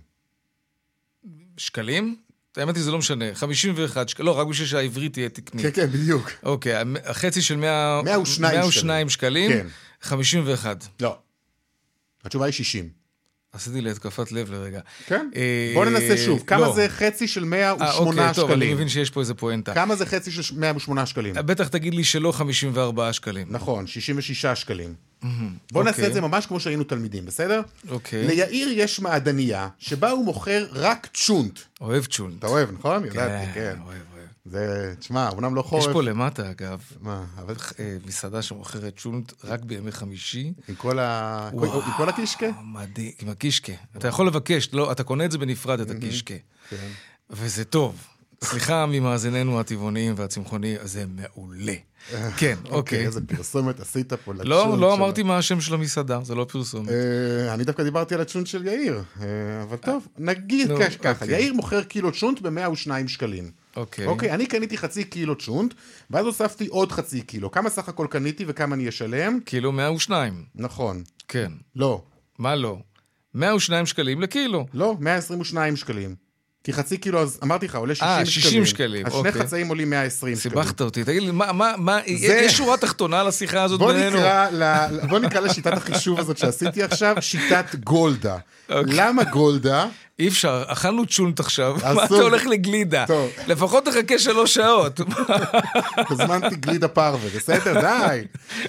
[1.56, 2.16] שקלים?
[2.56, 5.66] האמת היא זה לא משנה, 51 שקלים, לא, רק בשביל שהעברית תהיה תקנית.
[5.66, 6.30] כן, כן, בדיוק.
[6.42, 6.74] אוקיי,
[7.04, 9.66] החצי של 100, 102, 102 שקלים, כן.
[10.02, 10.86] 51.
[11.00, 11.18] לא.
[12.24, 13.05] התשובה היא 60.
[13.56, 14.80] עשיתי לי התקפת לב לרגע.
[15.06, 15.28] כן?
[15.36, 16.42] אה, בוא ננסה שוב.
[16.46, 16.74] כמה לא.
[16.74, 18.08] זה חצי של 108 שקלים?
[18.08, 19.74] אוקיי, טוב, אני מבין שיש פה איזה פואנטה.
[19.74, 21.34] כמה זה חצי של 108 שקלים?
[21.34, 23.46] בטח תגיד לי שלא 54 שקלים.
[23.50, 24.94] נכון, 66 שקלים.
[25.72, 26.06] בוא נעשה אוקיי.
[26.06, 27.60] את זה ממש כמו שהיינו תלמידים, בסדר?
[27.88, 28.26] אוקיי.
[28.26, 31.58] ליאיר יש מעדניה שבה הוא מוכר רק צ'ונט.
[31.80, 32.38] אוהב צ'ונט.
[32.38, 33.02] אתה אוהב, נכון?
[33.02, 33.76] כן, ידעתי, כן.
[33.86, 34.15] אוהב.
[34.50, 35.86] זה, תשמע, אמנם לא חורף.
[35.86, 37.54] יש פה למטה, אגב, מה, אבל...
[37.78, 40.52] אה, מסעדה שמוכרת שונט רק בימי חמישי.
[40.68, 41.50] עם כל, ה...
[41.52, 42.46] וואו, עם כל הקישקה?
[42.64, 43.72] מדהים, עם הקישקה.
[43.96, 46.34] אתה יכול לבקש, לא, אתה קונה את זה בנפרד, את הקישקה.
[46.70, 46.88] כן.
[47.30, 48.06] וזה טוב.
[48.44, 51.74] סליחה ממאזיננו הטבעוניים והצמחוניים, זה מעולה.
[52.38, 53.06] כן, אוקיי.
[53.06, 54.48] איזה פרסומת עשית פה לצ'ונט.
[54.48, 56.88] לא, לא אמרתי מה השם של המסעדה, זה לא פרסומת.
[56.88, 59.26] אה, אני דווקא דיברתי על הצ'ונט של יאיר, אה,
[59.62, 61.38] אבל טוב, נגיד ככה, אוקיי.
[61.38, 63.65] יאיר מוכר קילו צ'ונט ב-102 שקלים.
[63.76, 64.06] אוקיי.
[64.06, 65.74] אוקיי, אני קניתי חצי קילו צ'ונט,
[66.10, 67.50] ואז הוספתי עוד חצי קילו.
[67.50, 69.38] כמה סך הכל קניתי וכמה אני אשלם?
[69.44, 70.44] קילו 102.
[70.54, 71.02] נכון.
[71.28, 71.52] כן.
[71.76, 72.02] לא.
[72.38, 72.78] מה לא?
[73.34, 74.66] 102 שקלים לקילו.
[74.74, 76.25] לא, 122 שקלים.
[76.66, 78.20] כי חצי קילו, אז אמרתי לך, עולה 60 שקלים.
[78.20, 79.42] אה, 60 שקלים, אז שני אוקיי.
[79.42, 80.52] חצאים עולים 120 שקלים.
[80.52, 81.04] סיבכת אותי.
[81.04, 84.16] תגיד לי, מה, מה, מה, יש שורה תחתונה לשיחה הזאת בוא בינינו?
[84.16, 84.86] נקרא, ל...
[85.08, 88.36] בוא נקרא לשיטת החישוב הזאת שעשיתי עכשיו, שיטת גולדה.
[88.70, 88.94] אוקיי.
[88.96, 89.86] למה גולדה?
[90.18, 91.76] אי אפשר, אכלנו צ'ונט עכשיו.
[91.94, 93.04] מה אתה הולך לגלידה?
[93.06, 93.30] טוב.
[93.46, 95.00] לפחות תחכה שלוש שעות.
[96.10, 97.80] הזמנתי גלידה פרווה, בסדר?
[97.80, 98.22] די.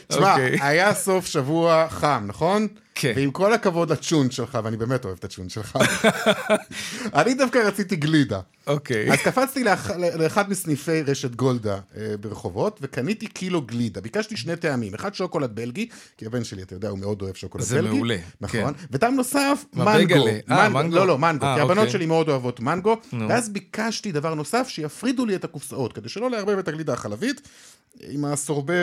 [0.07, 0.57] תשמע, אוקיי.
[0.61, 2.67] היה סוף שבוע חם, נכון?
[2.99, 3.13] כן.
[3.15, 5.77] ועם כל הכבוד לצ'ונט שלך, ואני באמת אוהב את הצ'ונט שלך,
[7.21, 8.39] אני דווקא רציתי גלידה.
[8.67, 9.11] אוקיי.
[9.13, 14.01] אז קפצתי לאח- לאחד מסניפי רשת גולדה אה, ברחובות, וקניתי קילו גלידה.
[14.01, 15.87] ביקשתי שני טעמים, אחד שוקולד בלגי,
[16.17, 17.95] כי הבן שלי, אתה יודע, הוא מאוד אוהב שוקולד זה בלגי.
[17.95, 18.73] מעולה, נכון.
[18.73, 18.85] כן.
[18.91, 20.25] וטעם נוסף, מנגו.
[20.51, 20.95] אה, מנגו.
[20.95, 21.91] לא, לא, מנגו, אה, כי הבנות אוקיי.
[21.91, 23.29] שלי מאוד אוהבות מנגו, נו.
[23.29, 27.41] ואז ביקשתי דבר נוסף, שיפרידו לי את הקופסאות, כדי שלא לערבב את הגלידה החלבית
[27.99, 28.73] עם הסורבה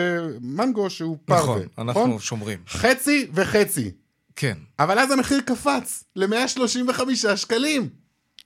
[0.41, 1.41] מנגו שהוא פרווה.
[1.43, 2.59] נכון, אנחנו שומרים.
[2.67, 3.91] חצי וחצי.
[4.35, 4.53] כן.
[4.79, 7.01] אבל אז המחיר קפץ ל-135
[7.35, 7.89] שקלים.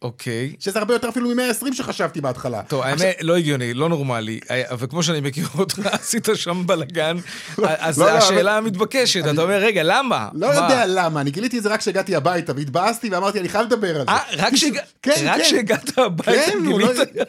[0.02, 0.56] אוקיי.
[0.60, 2.62] שזה הרבה יותר אפילו מ-120 שחשבתי בהתחלה.
[2.68, 7.18] טוב, האמת, לא הגיוני, לא נורמלי, אה, וכמו שאני מכיר אותך, עשית שם בלאגן,
[7.58, 10.30] אז לא, לא, השאלה אבל- המתבקשת, אתה אומר, רגע, למה?
[10.34, 10.54] לא מה?
[10.56, 14.06] יודע למה, אני גיליתי את זה רק כשהגעתי הביתה, והתבאסתי ואמרתי, אני חייב לדבר על
[14.06, 14.12] זה.
[14.12, 15.38] אה, רק כשהג- כן, כן.
[15.44, 17.10] כשהגעת הביתה כן, נו, לא- גילית?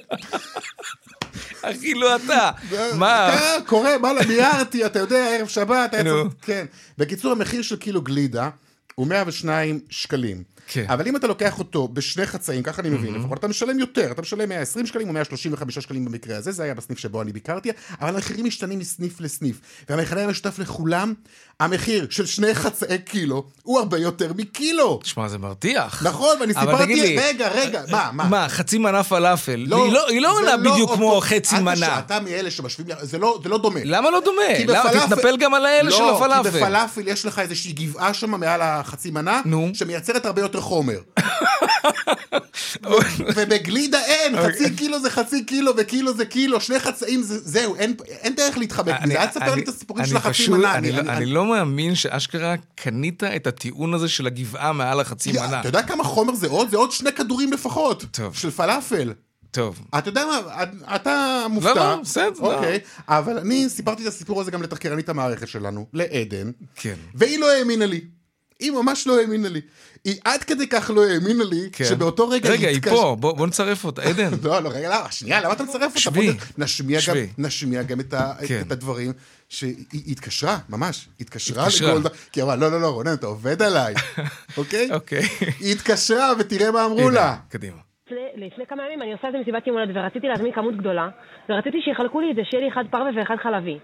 [1.63, 2.51] אחי, לא אתה.
[2.95, 3.35] מה?
[3.35, 6.03] אתה קורא, מה, לה, מיהרתי, אתה יודע, ערב שבת, היה.
[6.05, 6.67] צריך- כן.
[6.99, 8.51] בקיצור, המחיר של קילו גלידה
[8.95, 10.43] הוא 102 שקלים.
[10.73, 10.85] כן.
[10.89, 14.23] אבל אם אתה לוקח אותו בשני חצאים, ככה אני מבין, לפחות אתה משלם יותר, אתה
[14.23, 17.71] משלם 120 שקלים או 135 שקלים במקרה הזה, זה היה בסניף שבו אני ביקרתי,
[18.01, 19.61] אבל המחירים משתנים מסניף לסניף.
[19.89, 21.15] והמכנה המשותף לכולם,
[21.61, 25.01] המחיר של שני חצאי קילו הוא הרבה יותר מקילו.
[25.03, 26.03] תשמע, זה מרתיח.
[26.07, 28.25] נכון, ואני סיפרתי, לי, רגע, רגע, מה, מה?
[28.25, 29.53] מה, חצי מנה פלאפל?
[29.61, 31.99] היא לא- היא לא זה עולה בדיוק אותו- כמו חצי אל מנה.
[31.99, 33.81] אתה מאלה שמשווים, זה לא זה לא דומה.
[33.85, 34.43] למה לא דומה?
[34.57, 34.83] כי למה?
[34.85, 36.51] בפלאפל- תתנפל גם על האלה של לא, כי הפלאפל.
[36.61, 39.41] בפלאפל יש לך איזושהי גבעה שם מעל החצי מנה,
[39.75, 40.99] שמייצרת הרבה יותר חומר.
[43.37, 44.53] ובגלידה אין, אוקיי.
[44.53, 48.59] חצי קילו זה חצי קילו וקילו זה קילו, שני חצאים זה- זהו, אין- אין דרך
[48.59, 50.75] להתחמק מזה, אל תספר לי את הסיפורים של החצי מנה.
[50.75, 55.61] אני לא- אני לא מאמין שאשכרה קנית את הטיעון הזה של הגבעה מעל החצי מנה.
[55.61, 56.71] אתה יודע כמה חומר זה עוד?
[56.71, 58.05] זה עוד שני כדורים לפחות.
[58.11, 58.35] טוב.
[58.37, 59.13] של פלאפל.
[59.51, 59.81] טוב.
[59.99, 61.75] אתה יודע מה, אתה מופתע.
[61.75, 62.55] לא, לא, בסדר, לא.
[62.55, 62.79] אוקיי,
[63.09, 66.95] אבל אני סיפרתי את הסיפור הזה גם לתחקרנית המערכת שלנו, לעדן, כן.
[67.15, 68.01] והיא לא האמינה לי.
[68.61, 69.61] היא ממש לא האמינה לי.
[70.05, 71.85] היא עד כדי כך לא האמינה לי, כן.
[71.85, 74.03] שבאותו רגע רגע, היא פה, בוא בוא נצרף אותה.
[74.03, 74.31] עדן.
[74.43, 75.11] לא, לא, רגע, למה?
[75.13, 76.01] שנייה, למה אתה מצרף אותה?
[76.01, 76.33] שבי.
[76.59, 77.27] נשמיע גם, שבי.
[77.39, 78.63] נשמיע גם את, ה, כן.
[78.67, 79.13] את הדברים
[79.51, 81.89] שהיא היא התקשרה, ממש, התקשרה התקשרה.
[81.91, 83.95] לגולדה, כי היא אמרה, לא, לא, לא, רונן, אתה עובד עליי,
[84.61, 84.89] אוקיי?
[84.95, 85.23] אוקיי.
[85.61, 87.37] היא התקשרה, ותראה מה אמרו לה.
[87.49, 87.77] קדימה.
[88.37, 91.09] לפני- כמה ימים אני עושה איזה מסיבת יום הולדת ורציתי להזמין כמות גדולה
[91.49, 93.79] ורציתי שיחלקו לי את זה, שיהיה לי אחד פרווה ואחד חלבי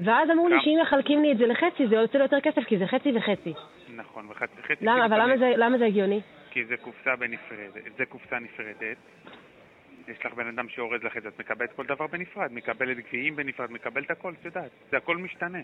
[0.00, 2.78] ואז אמרו לי שאם מחלקים לי את זה לחצי זה יוצא לי יותר כסף כי
[2.78, 3.52] זה חצי וחצי
[3.96, 4.84] נכון, וחצי חצי.
[4.84, 5.06] למה?
[5.06, 6.20] אבל למה זה- למה זה הגיוני?
[6.50, 8.96] כי זה קופסה בנפרדת, זה קופסה נפרדת.
[10.08, 13.36] יש לך בן אדם שאורז לך את זה, את מקבלת כל דבר בנפרד, מקבלת גביעים
[13.36, 14.70] בנפרד, מקבלת הכל, את יודעת.
[14.90, 15.58] זה הכל משתנה.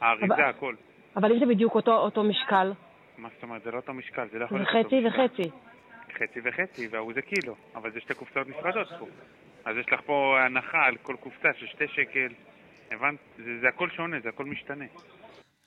[0.00, 0.74] האריזה, הכל.
[1.16, 2.72] אבל אם זה בדיוק אותו, אותו משקל
[3.18, 3.62] מה זאת אומרת?
[3.62, 5.22] זה לא אותו משקל, זה לא יכול זה להיות אותו חצי משקל.
[5.22, 5.50] וחצי
[6.18, 7.54] חצי וחצי, וההוא זה קילו.
[7.74, 9.06] אבל זה שתי קופסאות נפרדות פה.
[9.64, 12.28] אז יש לך פה הנחה על כל קופסה של שתי שקל.
[12.90, 13.18] הבנת?
[13.36, 14.84] זה, זה הכל שונה, זה הכל משתנה.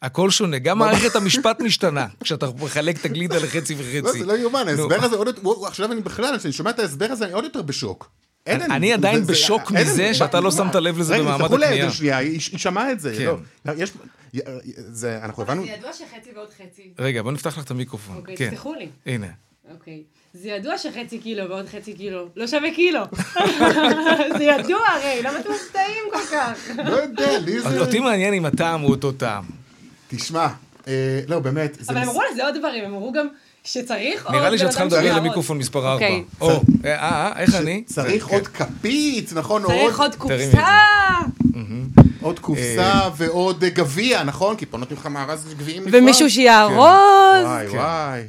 [0.02, 4.02] הכל שונה, גם מערכת המשפט משתנה, כשאתה מחלק את הגלידה לחצי וחצי.
[4.02, 4.68] לא, זה לא יאומן.
[4.68, 7.62] ההסבר הזה עוד יותר, עכשיו אני בכלל, כשאני שומע את ההסבר הזה, אני עוד יותר
[7.62, 8.12] בשוק.
[8.48, 11.72] אני עדיין בשוק מזה שאתה לא שמת לב לזה רגע, במעמד הקנייה.
[11.72, 13.16] לעדן שנייה, היא שמעה את זה.
[13.18, 13.26] כן.
[13.66, 13.91] לא, יש...
[14.76, 15.64] זה, אנחנו הבנו...
[15.66, 16.93] זה ידוע שחצי ועוד חצי.
[17.00, 18.18] רגע, בוא נפתח לך את המיקרופון.
[18.18, 18.50] אוקיי, כן.
[18.50, 18.89] תסלחו לי.
[19.06, 19.28] הנה.
[19.72, 20.04] אוקיי.
[20.34, 23.02] זה ידוע שחצי קילו ועוד חצי קילו לא שווה קילו.
[24.38, 26.70] זה ידוע הרי, למה אתם מופתעים כל כך?
[26.86, 27.80] לא יודע, לי זה...
[27.80, 29.43] אותי מעניין אם הטעם הוא אותו טעם.
[30.16, 30.47] תשמע,
[30.88, 30.93] אה,
[31.28, 31.78] לא, באמת.
[31.80, 33.28] זה אבל הם מס- אמרו לזה עוד דברים, הם אמרו גם
[33.63, 35.16] שצריך עוד נראה לי שאת צריכה לדבר.
[35.18, 35.93] למיקרופון מספר 4.
[35.93, 36.24] אוקיי.
[36.41, 36.49] או,
[36.86, 37.84] אה, אה, איך אני?
[37.86, 39.63] צריך זה, עוד כפית, נכון?
[39.68, 40.68] צריך עוד קופסה!
[42.22, 44.55] עוד קופסה ועוד אה, גביע, נכון?
[44.55, 45.84] כי פה נותנים לך מארז גביעים.
[45.91, 46.76] ומישהו שיארוז.
[47.43, 47.78] וואי, כן.
[47.78, 48.22] וואי.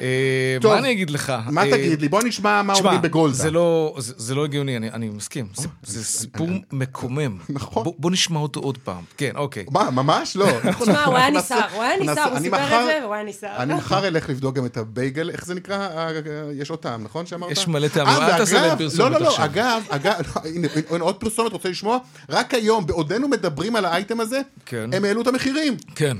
[0.00, 1.32] אה, טוב, מה אני אגיד לך?
[1.50, 2.08] מה אה, תגיד לי?
[2.08, 3.36] בוא נשמע מה אומרים בגולדה.
[3.36, 5.46] זה לא, זה, זה לא הגיוני, אני, אני מסכים.
[5.54, 7.38] זה, זה סיפור מקומם.
[7.48, 7.84] נכון.
[7.84, 9.02] בוא, בוא נשמע אותו עוד פעם.
[9.16, 9.64] כן, אוקיי.
[9.70, 10.46] מה, ממש לא.
[10.80, 13.24] תשמע, הוא היה נעשה- הוא היה ניסר, נעשה- הוא אני סיפר את זה והוא היה
[13.24, 13.56] ניסר.
[13.56, 15.76] אני מחר אלך לבדוק גם את הבייגל, איך זה נקרא?
[15.78, 16.12] אה, אה,
[16.54, 17.50] יש עוד טעם, נכון שאמרת?
[17.50, 19.50] יש מלא טעמים, אה, אל תעשה להם פרסומת לא, לא, עכשיו.
[19.54, 21.98] לא, אגב, לא, הנה, הנה, עוד פרסומת, רוצה לשמוע?
[22.28, 24.90] רק היום, בעודנו מדברים על האייטם הזה, כן.
[24.92, 25.76] הם העלו את המחירים.
[25.94, 26.16] כן.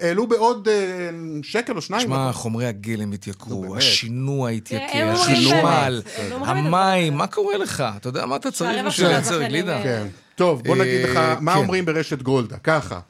[0.00, 1.10] העלו בעוד אה,
[1.42, 2.06] שקל או שניים.
[2.06, 7.84] שמע, חומרי הגלם התייקרו, השינוע התייקר, החשמל, את המים, מה קורה לך?
[7.96, 9.82] אתה יודע מה אתה צריך בשביל לייצר גלידה?
[9.82, 10.06] כן.
[10.34, 11.58] טוב, בוא נגיד לך, אה, מה כן.
[11.58, 12.56] אומרים ברשת גולדה?
[12.58, 13.00] ככה.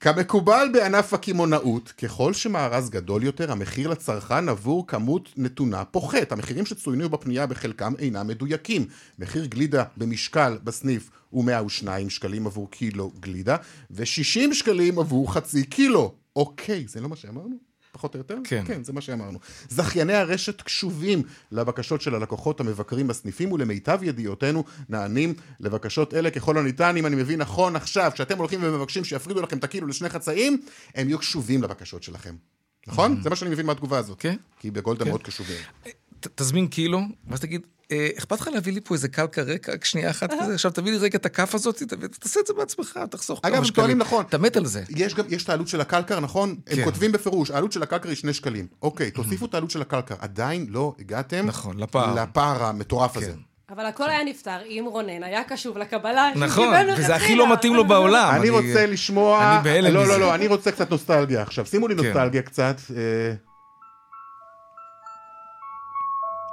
[0.00, 6.32] כמקובל בענף הקמעונאות, ככל שמארז גדול יותר, המחיר לצרכן עבור כמות נתונה פוחת.
[6.32, 8.86] המחירים שצוינו בפנייה בחלקם אינם מדויקים.
[9.18, 13.56] מחיר גלידה במשקל בסניף הוא 102 שקלים עבור קילו גלידה,
[13.90, 16.14] ו-60 שקלים עבור חצי קילו.
[16.36, 17.65] אוקיי, זה לא מה שאמרנו?
[17.96, 18.38] פחות או יותר?
[18.44, 18.62] כן.
[18.66, 19.38] כן, זה מה שאמרנו.
[19.68, 21.22] זכייני הרשת קשובים
[21.52, 26.96] לבקשות של הלקוחות המבקרים בסניפים, ולמיטב ידיעותינו נענים לבקשות אלה ככל הניתן.
[26.96, 30.62] אם אני מבין נכון עכשיו, כשאתם הולכים ומבקשים שיפרידו לכם את הקילו לשני חצאים,
[30.94, 32.34] הם יהיו קשובים לבקשות שלכם.
[32.86, 33.20] נכון?
[33.22, 34.20] זה מה שאני מבין מהתגובה הזאת.
[34.20, 34.36] כן.
[34.60, 35.10] כי בגולדה כן.
[35.10, 35.56] מאוד קשובים.
[36.20, 37.66] ת- תזמין קילו, ואז תגיד,
[38.18, 40.54] אכפת לך להביא לי פה איזה קלקר ריק, רק שנייה אחת כזה?
[40.54, 41.82] עכשיו תביא לי רגע את הכף הזאת,
[42.20, 43.76] תעשה את זה בעצמך, תחסוך אגב, כמה הם שקלים.
[43.76, 44.24] טוענים נכון.
[44.28, 44.82] אתה מת על זה.
[44.88, 46.56] יש גם, יש את העלות של הקלקר, נכון?
[46.66, 46.84] הם כן.
[46.84, 48.66] כותבים בפירוש, העלות של הקלקר היא שני שקלים.
[48.82, 50.14] אוקיי, תוסיפו את העלות של הקלקר.
[50.18, 52.14] עדיין לא הגעתם נכון, לפער.
[52.14, 53.32] לפער המטורף הזה.
[53.70, 56.30] אבל הכל היה נפתר אם רונן היה קשוב לקבלה.
[56.36, 57.14] נכון, וזה.
[57.14, 58.34] הכי לא מתאים לו בעולם.
[58.40, 59.54] אני רוצה לשמוע...
[59.54, 60.12] אני בהלם לא, מזה.
[60.12, 61.66] לא, לא, אני רוצה קצת נוסטלגיה עכשיו.
[61.66, 62.04] שימו לי כן.
[62.04, 62.76] נוסטלגיה קצת.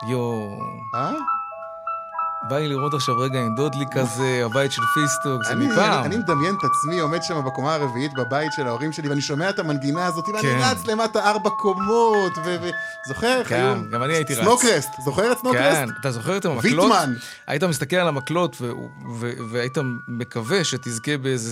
[0.08, 0.60] יואו.
[0.96, 1.12] אה?
[2.50, 6.04] בא לי לראות עכשיו רגע עם דודלי כזה, הבית של פיסטוק, זה אני, מפעם.
[6.06, 9.60] אני, מדמיין את עצמי עומד שם בקומה הרביעית בבית של ההורים שלי, ואני שומע את
[9.60, 10.58] המנגינה הזאת, ואני כן.
[10.62, 12.70] רץ למטה ארבע קומות, ו...
[13.10, 14.44] איך כן, היו- גם אני הייתי רץ.
[14.44, 15.78] סנוקרסט, זוכר את סנוקרסט?
[15.78, 16.92] כן, אתה זוכר את המקלות?
[16.92, 17.14] ויטמן.
[17.48, 18.72] היית מסתכל על המקלות ו-
[19.20, 19.78] ו- והיית
[20.08, 21.52] מקווה שתזכה באיזה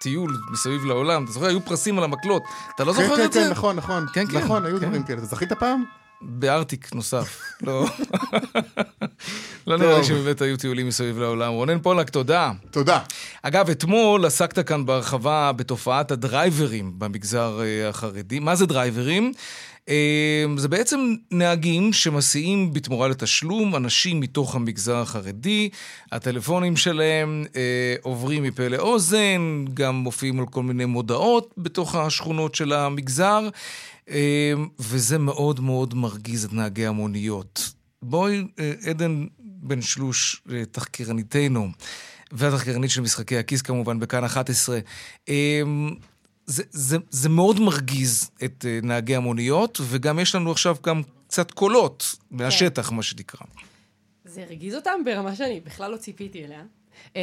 [0.00, 1.24] טיול מסביב לעולם.
[1.24, 1.46] אתה זוכר?
[1.46, 2.42] היו פרסים על המקלות.
[2.74, 3.40] אתה לא כן, זוכר כן, את זה?
[3.44, 4.06] כן, נכון, נכון.
[4.12, 4.38] כן, כן.
[4.38, 4.86] נכון, היו כן.
[4.86, 5.20] דברים כאלה.
[5.20, 5.84] זכית פעם?
[6.28, 7.40] בארטיק נוסף.
[7.66, 7.86] לא.
[9.66, 11.52] לא נראה לי שבאמת היו טיולים מסביב לעולם.
[11.52, 12.52] רונן פולק, תודה.
[12.70, 13.00] תודה.
[13.42, 18.38] אגב, אתמול עסקת כאן בהרחבה בתופעת הדרייברים במגזר אה, החרדי.
[18.38, 19.32] מה זה דרייברים?
[19.88, 25.68] אה, זה בעצם נהגים שמסיעים בתמורה לתשלום אנשים מתוך המגזר החרדי.
[26.12, 32.72] הטלפונים שלהם אה, עוברים מפה לאוזן, גם מופיעים על כל מיני מודעות בתוך השכונות של
[32.72, 33.48] המגזר,
[34.78, 37.72] וזה מאוד מאוד מרגיז את נהגי המוניות.
[38.02, 39.26] בואי, אה, עדן
[39.66, 41.68] בן שלוש, אה, תחקירניתנו,
[42.32, 44.78] והתחקירנית של משחקי הכיס כמובן, בכאן 11.
[45.28, 45.62] אה,
[46.46, 51.50] זה, זה, זה מאוד מרגיז את אה, נהגי המוניות, וגם יש לנו עכשיו גם קצת
[51.50, 53.40] קולות מהשטח, מה שנקרא.
[54.24, 56.62] זה הרגיז אותם ברמה שאני בכלל לא ציפיתי אליה.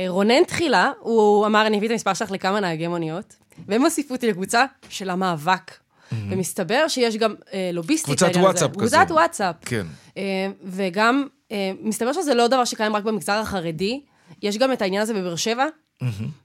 [0.07, 3.35] רונן תחילה, הוא אמר, אני אביא את המספר שלך לכמה נהגי מוניות,
[3.67, 5.82] והם הוסיפו אותי לקבוצה של המאבק.
[6.29, 8.39] ומסתבר שיש גם אה, לוביסטית קבוצת הזה.
[8.39, 8.79] וואטסאפ כזו.
[8.79, 9.55] קבוצת וואטסאפ.
[9.65, 9.85] כן.
[10.17, 14.01] אה, וגם, אה, מסתבר שזה לא דבר שקיים רק במגזר החרדי,
[14.41, 15.65] יש גם את העניין הזה בבאר שבע,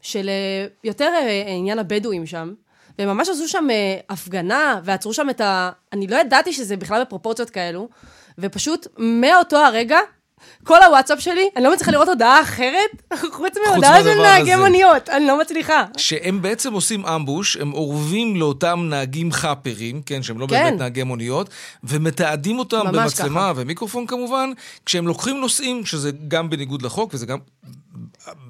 [0.02, 2.54] של אה, יותר אה, עניין הבדואים שם.
[2.98, 5.70] והם ממש עשו שם אה, הפגנה, ועצרו שם את ה...
[5.92, 7.88] אני לא ידעתי שזה בכלל בפרופורציות כאלו,
[8.38, 9.98] ופשוט מאותו הרגע,
[10.64, 14.54] כל הוואטסאפ שלי, אני לא מצליחה לראות הודעה אחרת, חוץ מהודעה של נהגי.
[14.54, 15.84] מוניות, אני לא מצליחה.
[15.96, 20.52] שהם בעצם עושים ambush, הם אורבים לאותם נהגים חאפרים, כן, שהם לא כן.
[20.52, 21.50] באמת נהגי מוניות,
[21.84, 23.52] ומתעדים אותם במצלמה ככה.
[23.56, 24.50] ומיקרופון כמובן,
[24.86, 27.38] כשהם לוקחים נוסעים, שזה גם בניגוד לחוק, וזה גם,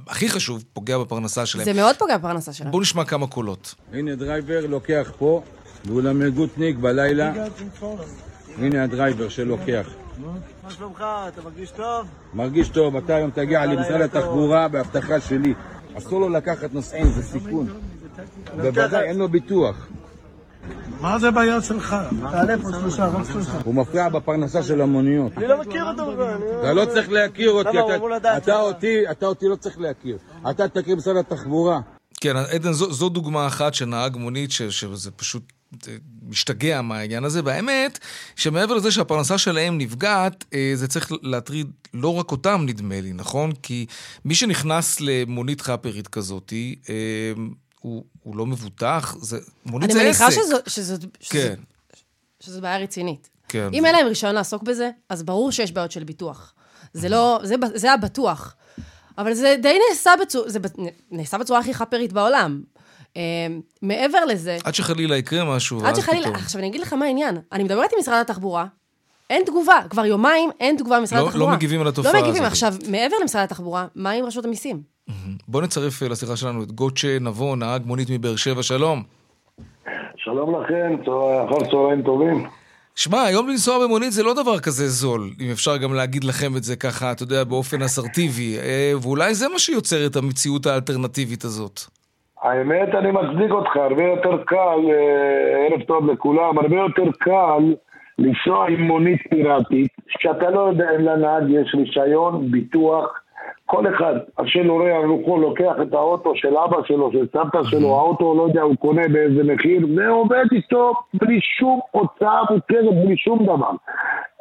[0.08, 1.64] הכי חשוב, פוגע בפרנסה שלהם.
[1.64, 2.70] זה מאוד פוגע בפרנסה שלהם.
[2.70, 3.74] בואו נשמע כמה קולות.
[3.92, 5.42] הנה driver לוקח פה,
[5.84, 7.32] והוא למגותניק בלילה.
[8.58, 9.86] הנה הדרייבר שלוקח.
[10.68, 11.04] מה שלומך?
[11.28, 12.06] אתה מרגיש טוב?
[12.34, 15.54] מרגיש טוב, אתה היום תגיע למשרד התחבורה בהבטחה שלי.
[15.94, 17.68] אסור לו לקחת נוסעים, זה סיכון.
[18.56, 19.88] בוודאי אין לו ביטוח.
[21.00, 21.96] מה זה בעיה שלך?
[22.30, 23.58] תעלה פה שלושה, רק שלושה.
[23.64, 25.32] הוא מפריע בפרנסה של המוניות.
[25.36, 26.38] אני לא מכיר אותו בכלל.
[26.60, 27.78] אתה לא צריך להכיר אותי,
[28.36, 28.60] אתה-.
[28.60, 30.18] אותי, אתה אותי לא צריך להכיר.
[30.50, 31.80] אתה תכיר משרד התחבורה.
[32.20, 35.42] כן, עדן, זו, זו דוגמה אחת של נהג מונית, ש, שזה פשוט
[36.28, 37.98] משתגע מהעניין הזה, והאמת,
[38.36, 43.52] שמעבר לזה שהפרנסה שלהם נפגעת, אה, זה צריך להטריד לא רק אותם, נדמה לי, נכון?
[43.62, 43.86] כי
[44.24, 46.52] מי שנכנס למונית חאפרית כזאת,
[46.88, 46.94] אה,
[47.80, 50.22] הוא, הוא לא מבוטח, זה, מונית אני זה עסק.
[50.24, 51.54] מניחה שזו- שזו- כן,
[52.40, 53.28] שזו בעיה רצינית.
[53.48, 53.68] כן.
[53.72, 56.54] אם אין להם רישיון לעסוק בזה, אז ברור שיש בעיות של ביטוח.
[56.92, 58.54] זה לא, זה, זה הבטוח.
[59.18, 60.58] אבל זה די נעשה בצורה, זה
[61.10, 62.62] נעשה בצורה הכי חאפרית בעולם.
[63.18, 63.22] אה,
[63.82, 64.58] מעבר לזה...
[64.64, 66.22] עד שחלילה יקרה משהו, עד שחלילה...
[66.22, 66.34] פתאום.
[66.34, 67.38] עכשיו, אני אגיד לך מה העניין.
[67.52, 68.66] אני מדברת עם משרד התחבורה,
[69.30, 69.78] אין תגובה.
[69.90, 71.56] כבר יומיים אין תגובה ממשרד לא- לא התחבורה.
[71.56, 72.42] מגיבים על התופעה לא מגיבים.
[72.42, 72.52] הזאת.
[72.52, 74.82] עכשיו, מעבר למשרד התחבורה, מה עם רשות המיסים?
[75.48, 79.02] בוא נצרף אה, לשיחה שלנו את גוצ'ה נבון, נהג מונית מבאר שבע, שלום.
[80.16, 80.96] שלום לכם,
[81.48, 82.46] אחר צהריים טובים.
[82.94, 86.64] שמע, היום לנסוע במונית זה לא דבר כזה זול, אם אפשר גם להגיד לכם את
[86.64, 88.58] זה ככה, אתה יודע, באופן אסרטיבי.
[88.58, 91.80] אה, ואולי זה מה שיוצר את המציאות האלטרנטיבית הזאת.
[92.42, 97.74] האמת, אני מצדיק אותך, הרבה יותר קל, אה, ערב טוב לכולם, הרבה יותר קל
[98.18, 103.20] לנסוע עם מונית פיראטית, שאתה לא יודע אם לנהג יש רישיון, ביטוח,
[103.66, 107.96] כל אחד, השם הורה על רוחו לוקח את האוטו של אבא שלו, של סבתא שלו,
[107.96, 113.44] האוטו, לא יודע, הוא קונה באיזה מחיר, ועובד איתו בלי שום הוצאה מוכרת, בלי שום
[113.44, 113.70] דבר.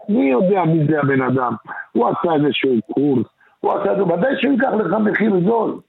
[0.09, 1.53] מי יודע מי זה הבן אדם?
[1.91, 3.25] הוא עשה איזשהו קורס,
[3.59, 5.79] הוא עשה את זה, ודאי שהוא ייקח לך מחיר זול.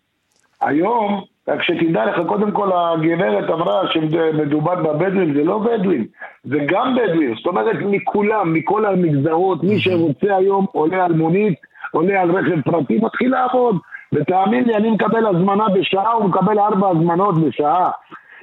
[0.61, 6.07] היום, רק שתדע לך, קודם כל הגברת אמרה שמדובר בבדואים, זה לא בדואים,
[6.45, 11.59] זה גם בדואים, זאת אומרת מכולם, מכל המגזרות, מי שרוצה היום עולה על מונית,
[11.93, 13.77] עולה על רכב פרטי, מתחיל לעבוד.
[14.13, 17.91] ותאמין לי, אני מקבל הזמנה בשעה, הוא מקבל ארבע הזמנות בשעה.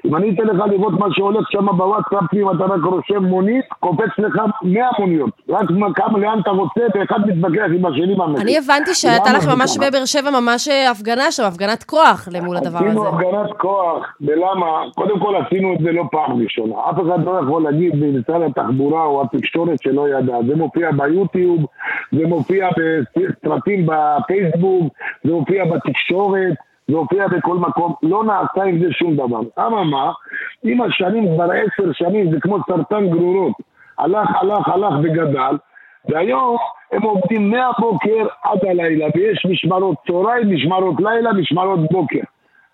[0.08, 4.10] אם אני אתן לך לראות מה שהולך שם בוואטסאפ, אם אתה רק רושם מונית, קופץ
[4.18, 5.30] לך 100 מוניות.
[5.49, 8.41] רק מה- כמה, לאן אתה רוצה, ואחד מתווכח עם השני במחיר.
[8.41, 9.78] אני הבנתי שהייתה לך ממש?
[9.78, 12.88] בבאר שבע ממש אה, הפגנה שם, הפגנת כוח למול הדבר הזה.
[12.88, 14.66] עשינו הפגנת כוח, ולמה?
[14.95, 16.76] קודם כל עשינו את זה לא פעם ראשונה.
[16.89, 20.36] אף אחד לא יכול להגיד במשרד התחבורה או התקשורת שלא ידע.
[20.47, 21.66] זה מופיע ביוטיוב,
[22.12, 24.93] זה מופיע בסרטים בפייסבוק,
[25.24, 26.53] זה מופיע בתקשורת,
[26.88, 27.93] זה מופיע בכל מקום.
[28.03, 29.39] לא נעשה עם זה שום דבר.
[29.59, 30.11] אממה,
[30.63, 33.53] עם השנים, כבר עשר שנים, זה כמו סרטן גרורות.
[33.99, 35.57] הלך, הלך, הלך וגדל.
[36.09, 36.57] והיום
[36.91, 42.19] הם עובדים מהבוקר עד הלילה, ויש משמרות צהריים, משמרות לילה, משמרות בוקר.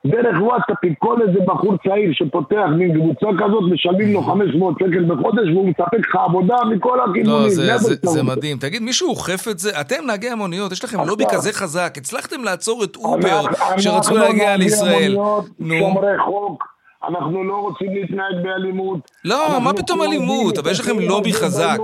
[0.05, 5.49] דרך וואטסאפים, כל איזה בחור צעיר שפותח מין קבוצה כזאת, משלמים לו 500 שקל בחודש
[5.53, 7.25] והוא מספק לך עבודה מכל הכיוונים.
[7.25, 8.57] לא, זה, זה זה, מדהים.
[8.57, 9.81] תגיד, מישהו אוכף את זה?
[9.81, 14.17] אתם, נהגי המוניות, יש לכם לובי כזה חזק, הצלחתם לעצור את אובר אנחנו- שרצו אנחנו
[14.17, 15.11] להגיע נהגי לישראל.
[15.15, 15.75] המוניות, נו.
[15.79, 16.63] שומרי חוק,
[17.09, 18.99] אנחנו לא רוצים להתנהג באלימות.
[19.25, 20.57] לא, אנחנו מה פתאום פועלים אלימות?
[20.57, 21.77] אבל יש לכם לובי חזק.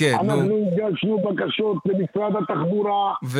[0.00, 0.32] כן, נו.
[0.34, 3.38] אנחנו הגשנו בקשות למשרד התחבורה, ו?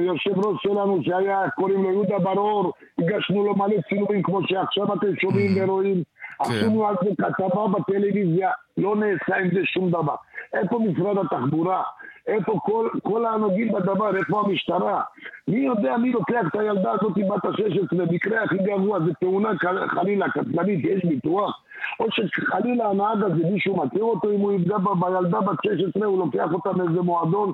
[0.00, 5.16] ליושב ראש שלנו שהיה, קוראים לו יהודה ברור, הגשנו לו מלא צילומים כמו שעכשיו אתם
[5.20, 5.60] שומעים Mm.
[5.62, 6.02] ורואים.
[6.44, 6.44] כן.
[6.44, 10.14] עשינו על זה כתבה בטלוויזיה, לא נעשה עם זה שום דבר.
[10.54, 11.82] איפה משרד התחבורה?
[12.26, 14.16] איפה כל, כל הנוגעים בדבר?
[14.16, 15.02] איפה המשטרה?
[15.48, 17.96] מי יודע מי לוקח את הילדה הזאת בת ה-16?
[17.96, 19.48] במקרה הכי גרוע זה תאונה
[19.88, 21.60] חלילה קטלנית, יש ביטוח?
[22.00, 26.52] או שחלילה הנהג הזה, מישהו מכיר אותו, אם הוא יפגע בילדה בת 16, הוא לוקח
[26.52, 27.52] אותה מאיזה מועדון,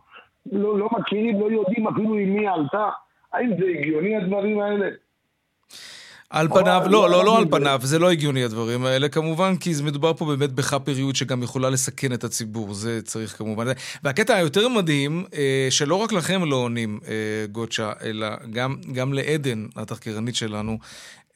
[0.53, 2.89] לא, לא מכירים, לא יודעים אפילו עם מי עלתה.
[3.33, 4.89] האם זה הגיוני הדברים האלה?
[6.31, 7.45] על פניו, לא, לא, לא על.
[7.51, 11.70] פניו, זה לא הגיוני הדברים האלה, כמובן, כי זה מדובר פה באמת בחאפריות שגם יכולה
[11.70, 13.66] לסכן את הציבור, זה צריך כמובן.
[14.03, 19.66] והקטע היותר מדהים, אה, שלא רק לכם לא עונים, אה, גוצ'ה, אלא גם, גם לעדן,
[19.77, 20.79] התחקירנית שלנו,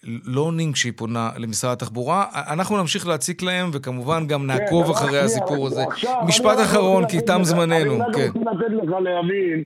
[0.05, 2.24] לא עונים כשהיא פונה למשרד התחבורה.
[2.53, 5.84] אנחנו נמשיך להציק להם, וכמובן גם נעקוב כן, אחרי הסיפור הזה.
[6.26, 8.28] משפט אחרון, כי תם זמננו, אני רק כן.
[8.34, 9.62] רוצה לתת לך להבין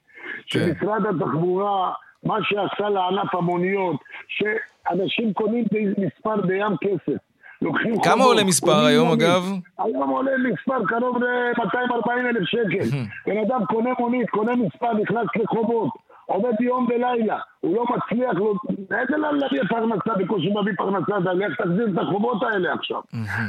[0.46, 1.92] שמשרד התחבורה,
[2.24, 3.96] מה שעשה לענף המוניות,
[4.28, 5.64] שאנשים קונים
[5.98, 7.18] מספר בים כסף.
[7.62, 9.22] לוקחים כמה חובות, עולה מספר היום, מונית.
[9.22, 9.42] אגב?
[9.78, 12.96] היום עולה מספר קרוב ל-240 אלף שקל.
[13.26, 15.90] בן אדם קונה מונית, קונה מספר, נכנס לחובות.
[16.32, 18.54] עובד יום ולילה, הוא לא מצליח, לא...
[18.98, 23.00] איזה למה להביא פרנסה, בקושי מביא פרנסה, אתה לך תחזיר את החובות האלה עכשיו.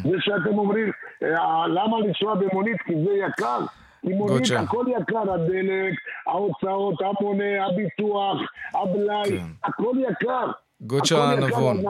[0.03, 0.91] זה שאתם אומרים,
[1.23, 2.81] אה, למה לנסוע במונית?
[2.81, 3.59] כי זה יקר.
[4.03, 4.51] עם מונית.
[4.51, 5.93] הכל יקר, הדלק,
[6.27, 8.37] ההוצאות, המונה, הביטוח,
[8.73, 10.51] הבלאי, הכל יקר.
[10.85, 11.83] גוצ'ה נבון.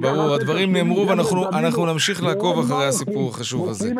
[0.00, 1.06] ברור, הדברים נאמרו
[1.52, 3.30] ואנחנו נמשיך לעקוב ועוד אחרי הסיפור?
[3.30, 3.92] החשוב הזה.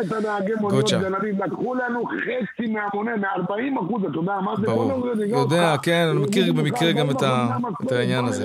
[0.60, 0.98] גוצ'ה.
[1.46, 4.66] לקחו לנו חצי מהמונה, מ-40 אחוז, אתה יודע מה זה?
[4.66, 5.06] ברור.
[5.28, 5.84] יודע, אותך.
[5.84, 8.44] כן, אני מכיר נראה במקרה גם את העניין הזה.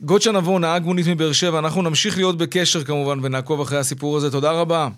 [0.00, 4.30] גוצ'ה נבון, נהג מונית מבאר שבע, אנחנו נמשיך להיות בקשר כמובן ונעקוב אחרי הסיפור הזה.
[4.30, 4.88] תודה רבה.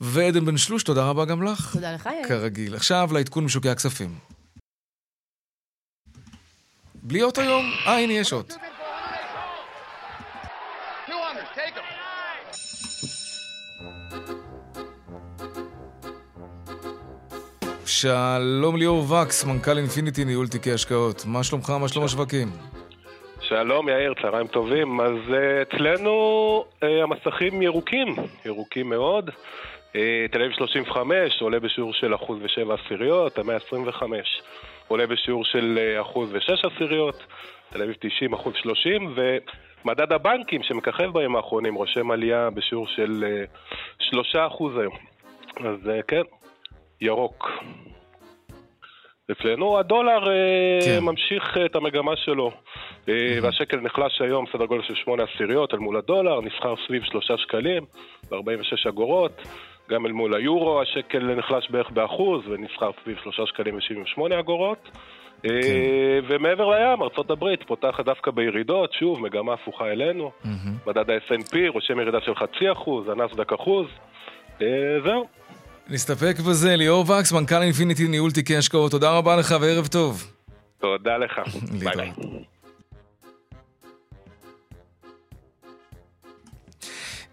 [0.00, 1.72] ועדן בן שלוש, תודה רבה גם לך.
[1.72, 2.28] תודה לך, יאיר.
[2.28, 2.74] כרגיל.
[2.74, 4.39] עכשיו לעדכון משוקי הכספים.
[7.02, 7.64] בלי אות היום?
[7.86, 8.52] אה, הנה יש אות.
[17.86, 21.22] שלום ליאור וקס, מנכ"ל אינפיניטי ניהול תיקי השקעות.
[21.26, 21.70] מה שלומך?
[21.70, 22.48] מה שלום השווקים?
[23.40, 25.00] שלום יאיר, צהריים טובים.
[25.00, 29.28] אז uh, אצלנו uh, המסכים ירוקים, ירוקים מאוד.
[29.28, 29.94] Uh,
[30.32, 34.42] תל אביב 35 עולה בשיעור של אחוז ושבע עשיריות, המאה 25
[34.90, 37.22] עולה בשיעור של אה, אחוז ושש עשיריות,
[37.72, 39.14] תל אביב 90 אחוז 30,
[39.84, 43.44] ומדד הבנקים שמככב בימים האחרונים רושם עלייה בשיעור של אה,
[43.98, 44.94] שלושה אחוז היום.
[45.56, 46.22] אז אה, כן,
[47.00, 47.48] ירוק.
[49.32, 50.24] אצלנו הדולר
[50.84, 50.98] כן.
[51.02, 53.10] ממשיך את המגמה שלו, mm-hmm.
[53.42, 57.84] והשקל נחלש היום סדר גודל של שמונה עשיריות אל מול הדולר, נסחר סביב שלושה שקלים
[58.30, 59.42] ו-46 אגורות.
[59.90, 64.88] גם אל מול היורו השקל נחלש בערך באחוז ונסחר סביב 3 שקלים ו-78 אגורות.
[65.42, 65.48] כן.
[66.28, 70.30] ומעבר לים, ארה"ב פותחת דווקא בירידות, שוב, מגמה הפוכה אלינו.
[70.44, 70.90] Mm-hmm.
[70.90, 73.86] מדד ה-S&P רושם ירידה של חצי אחוז, הנאסד"ק אחוז.
[75.04, 75.26] זהו.
[75.90, 80.32] נסתפק בזה, ליאור וקס, מנכ"ל אינפיניטי ניהול תיקי השקעות, תודה רבה לך וערב טוב.
[80.80, 81.40] תודה לך,
[81.80, 82.10] ביי ביי.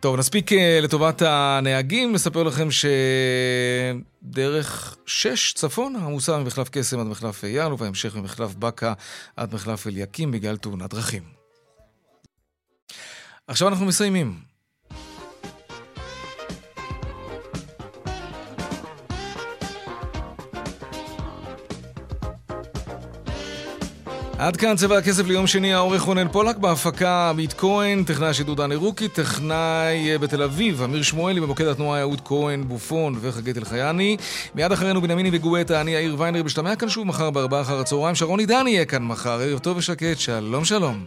[0.07, 2.67] טוב, נספיק אה, לטובת הנהגים לספר לכם
[4.21, 8.93] שדרך 6 צפון עמוסה ממחלף קסם עד מחלף אייל, ובהמשך ממחלף בקה
[9.35, 11.23] עד מחלף אליקים בגלל תאונת דרכים.
[13.47, 14.46] עכשיו אנחנו מסיימים.
[24.39, 28.75] עד כאן צבע הכסף ליום שני, העורך רונן פולק בהפקה עמית כהן, טכנאי השידור דני
[28.75, 34.17] רוקי, טכנאי אה, בתל אביב, אמיר שמואלי, במוקד התנועה יהוד כהן, בופון וחגית אלחייני.
[34.55, 38.39] מיד אחרינו בנימיני וגואטה, אני יאיר ויינר, משתמע כאן שוב מחר בארבעה אחר הצהריים, שרון
[38.39, 41.05] עידן יהיה כאן מחר, ערב טוב ושקט, שלום שלום.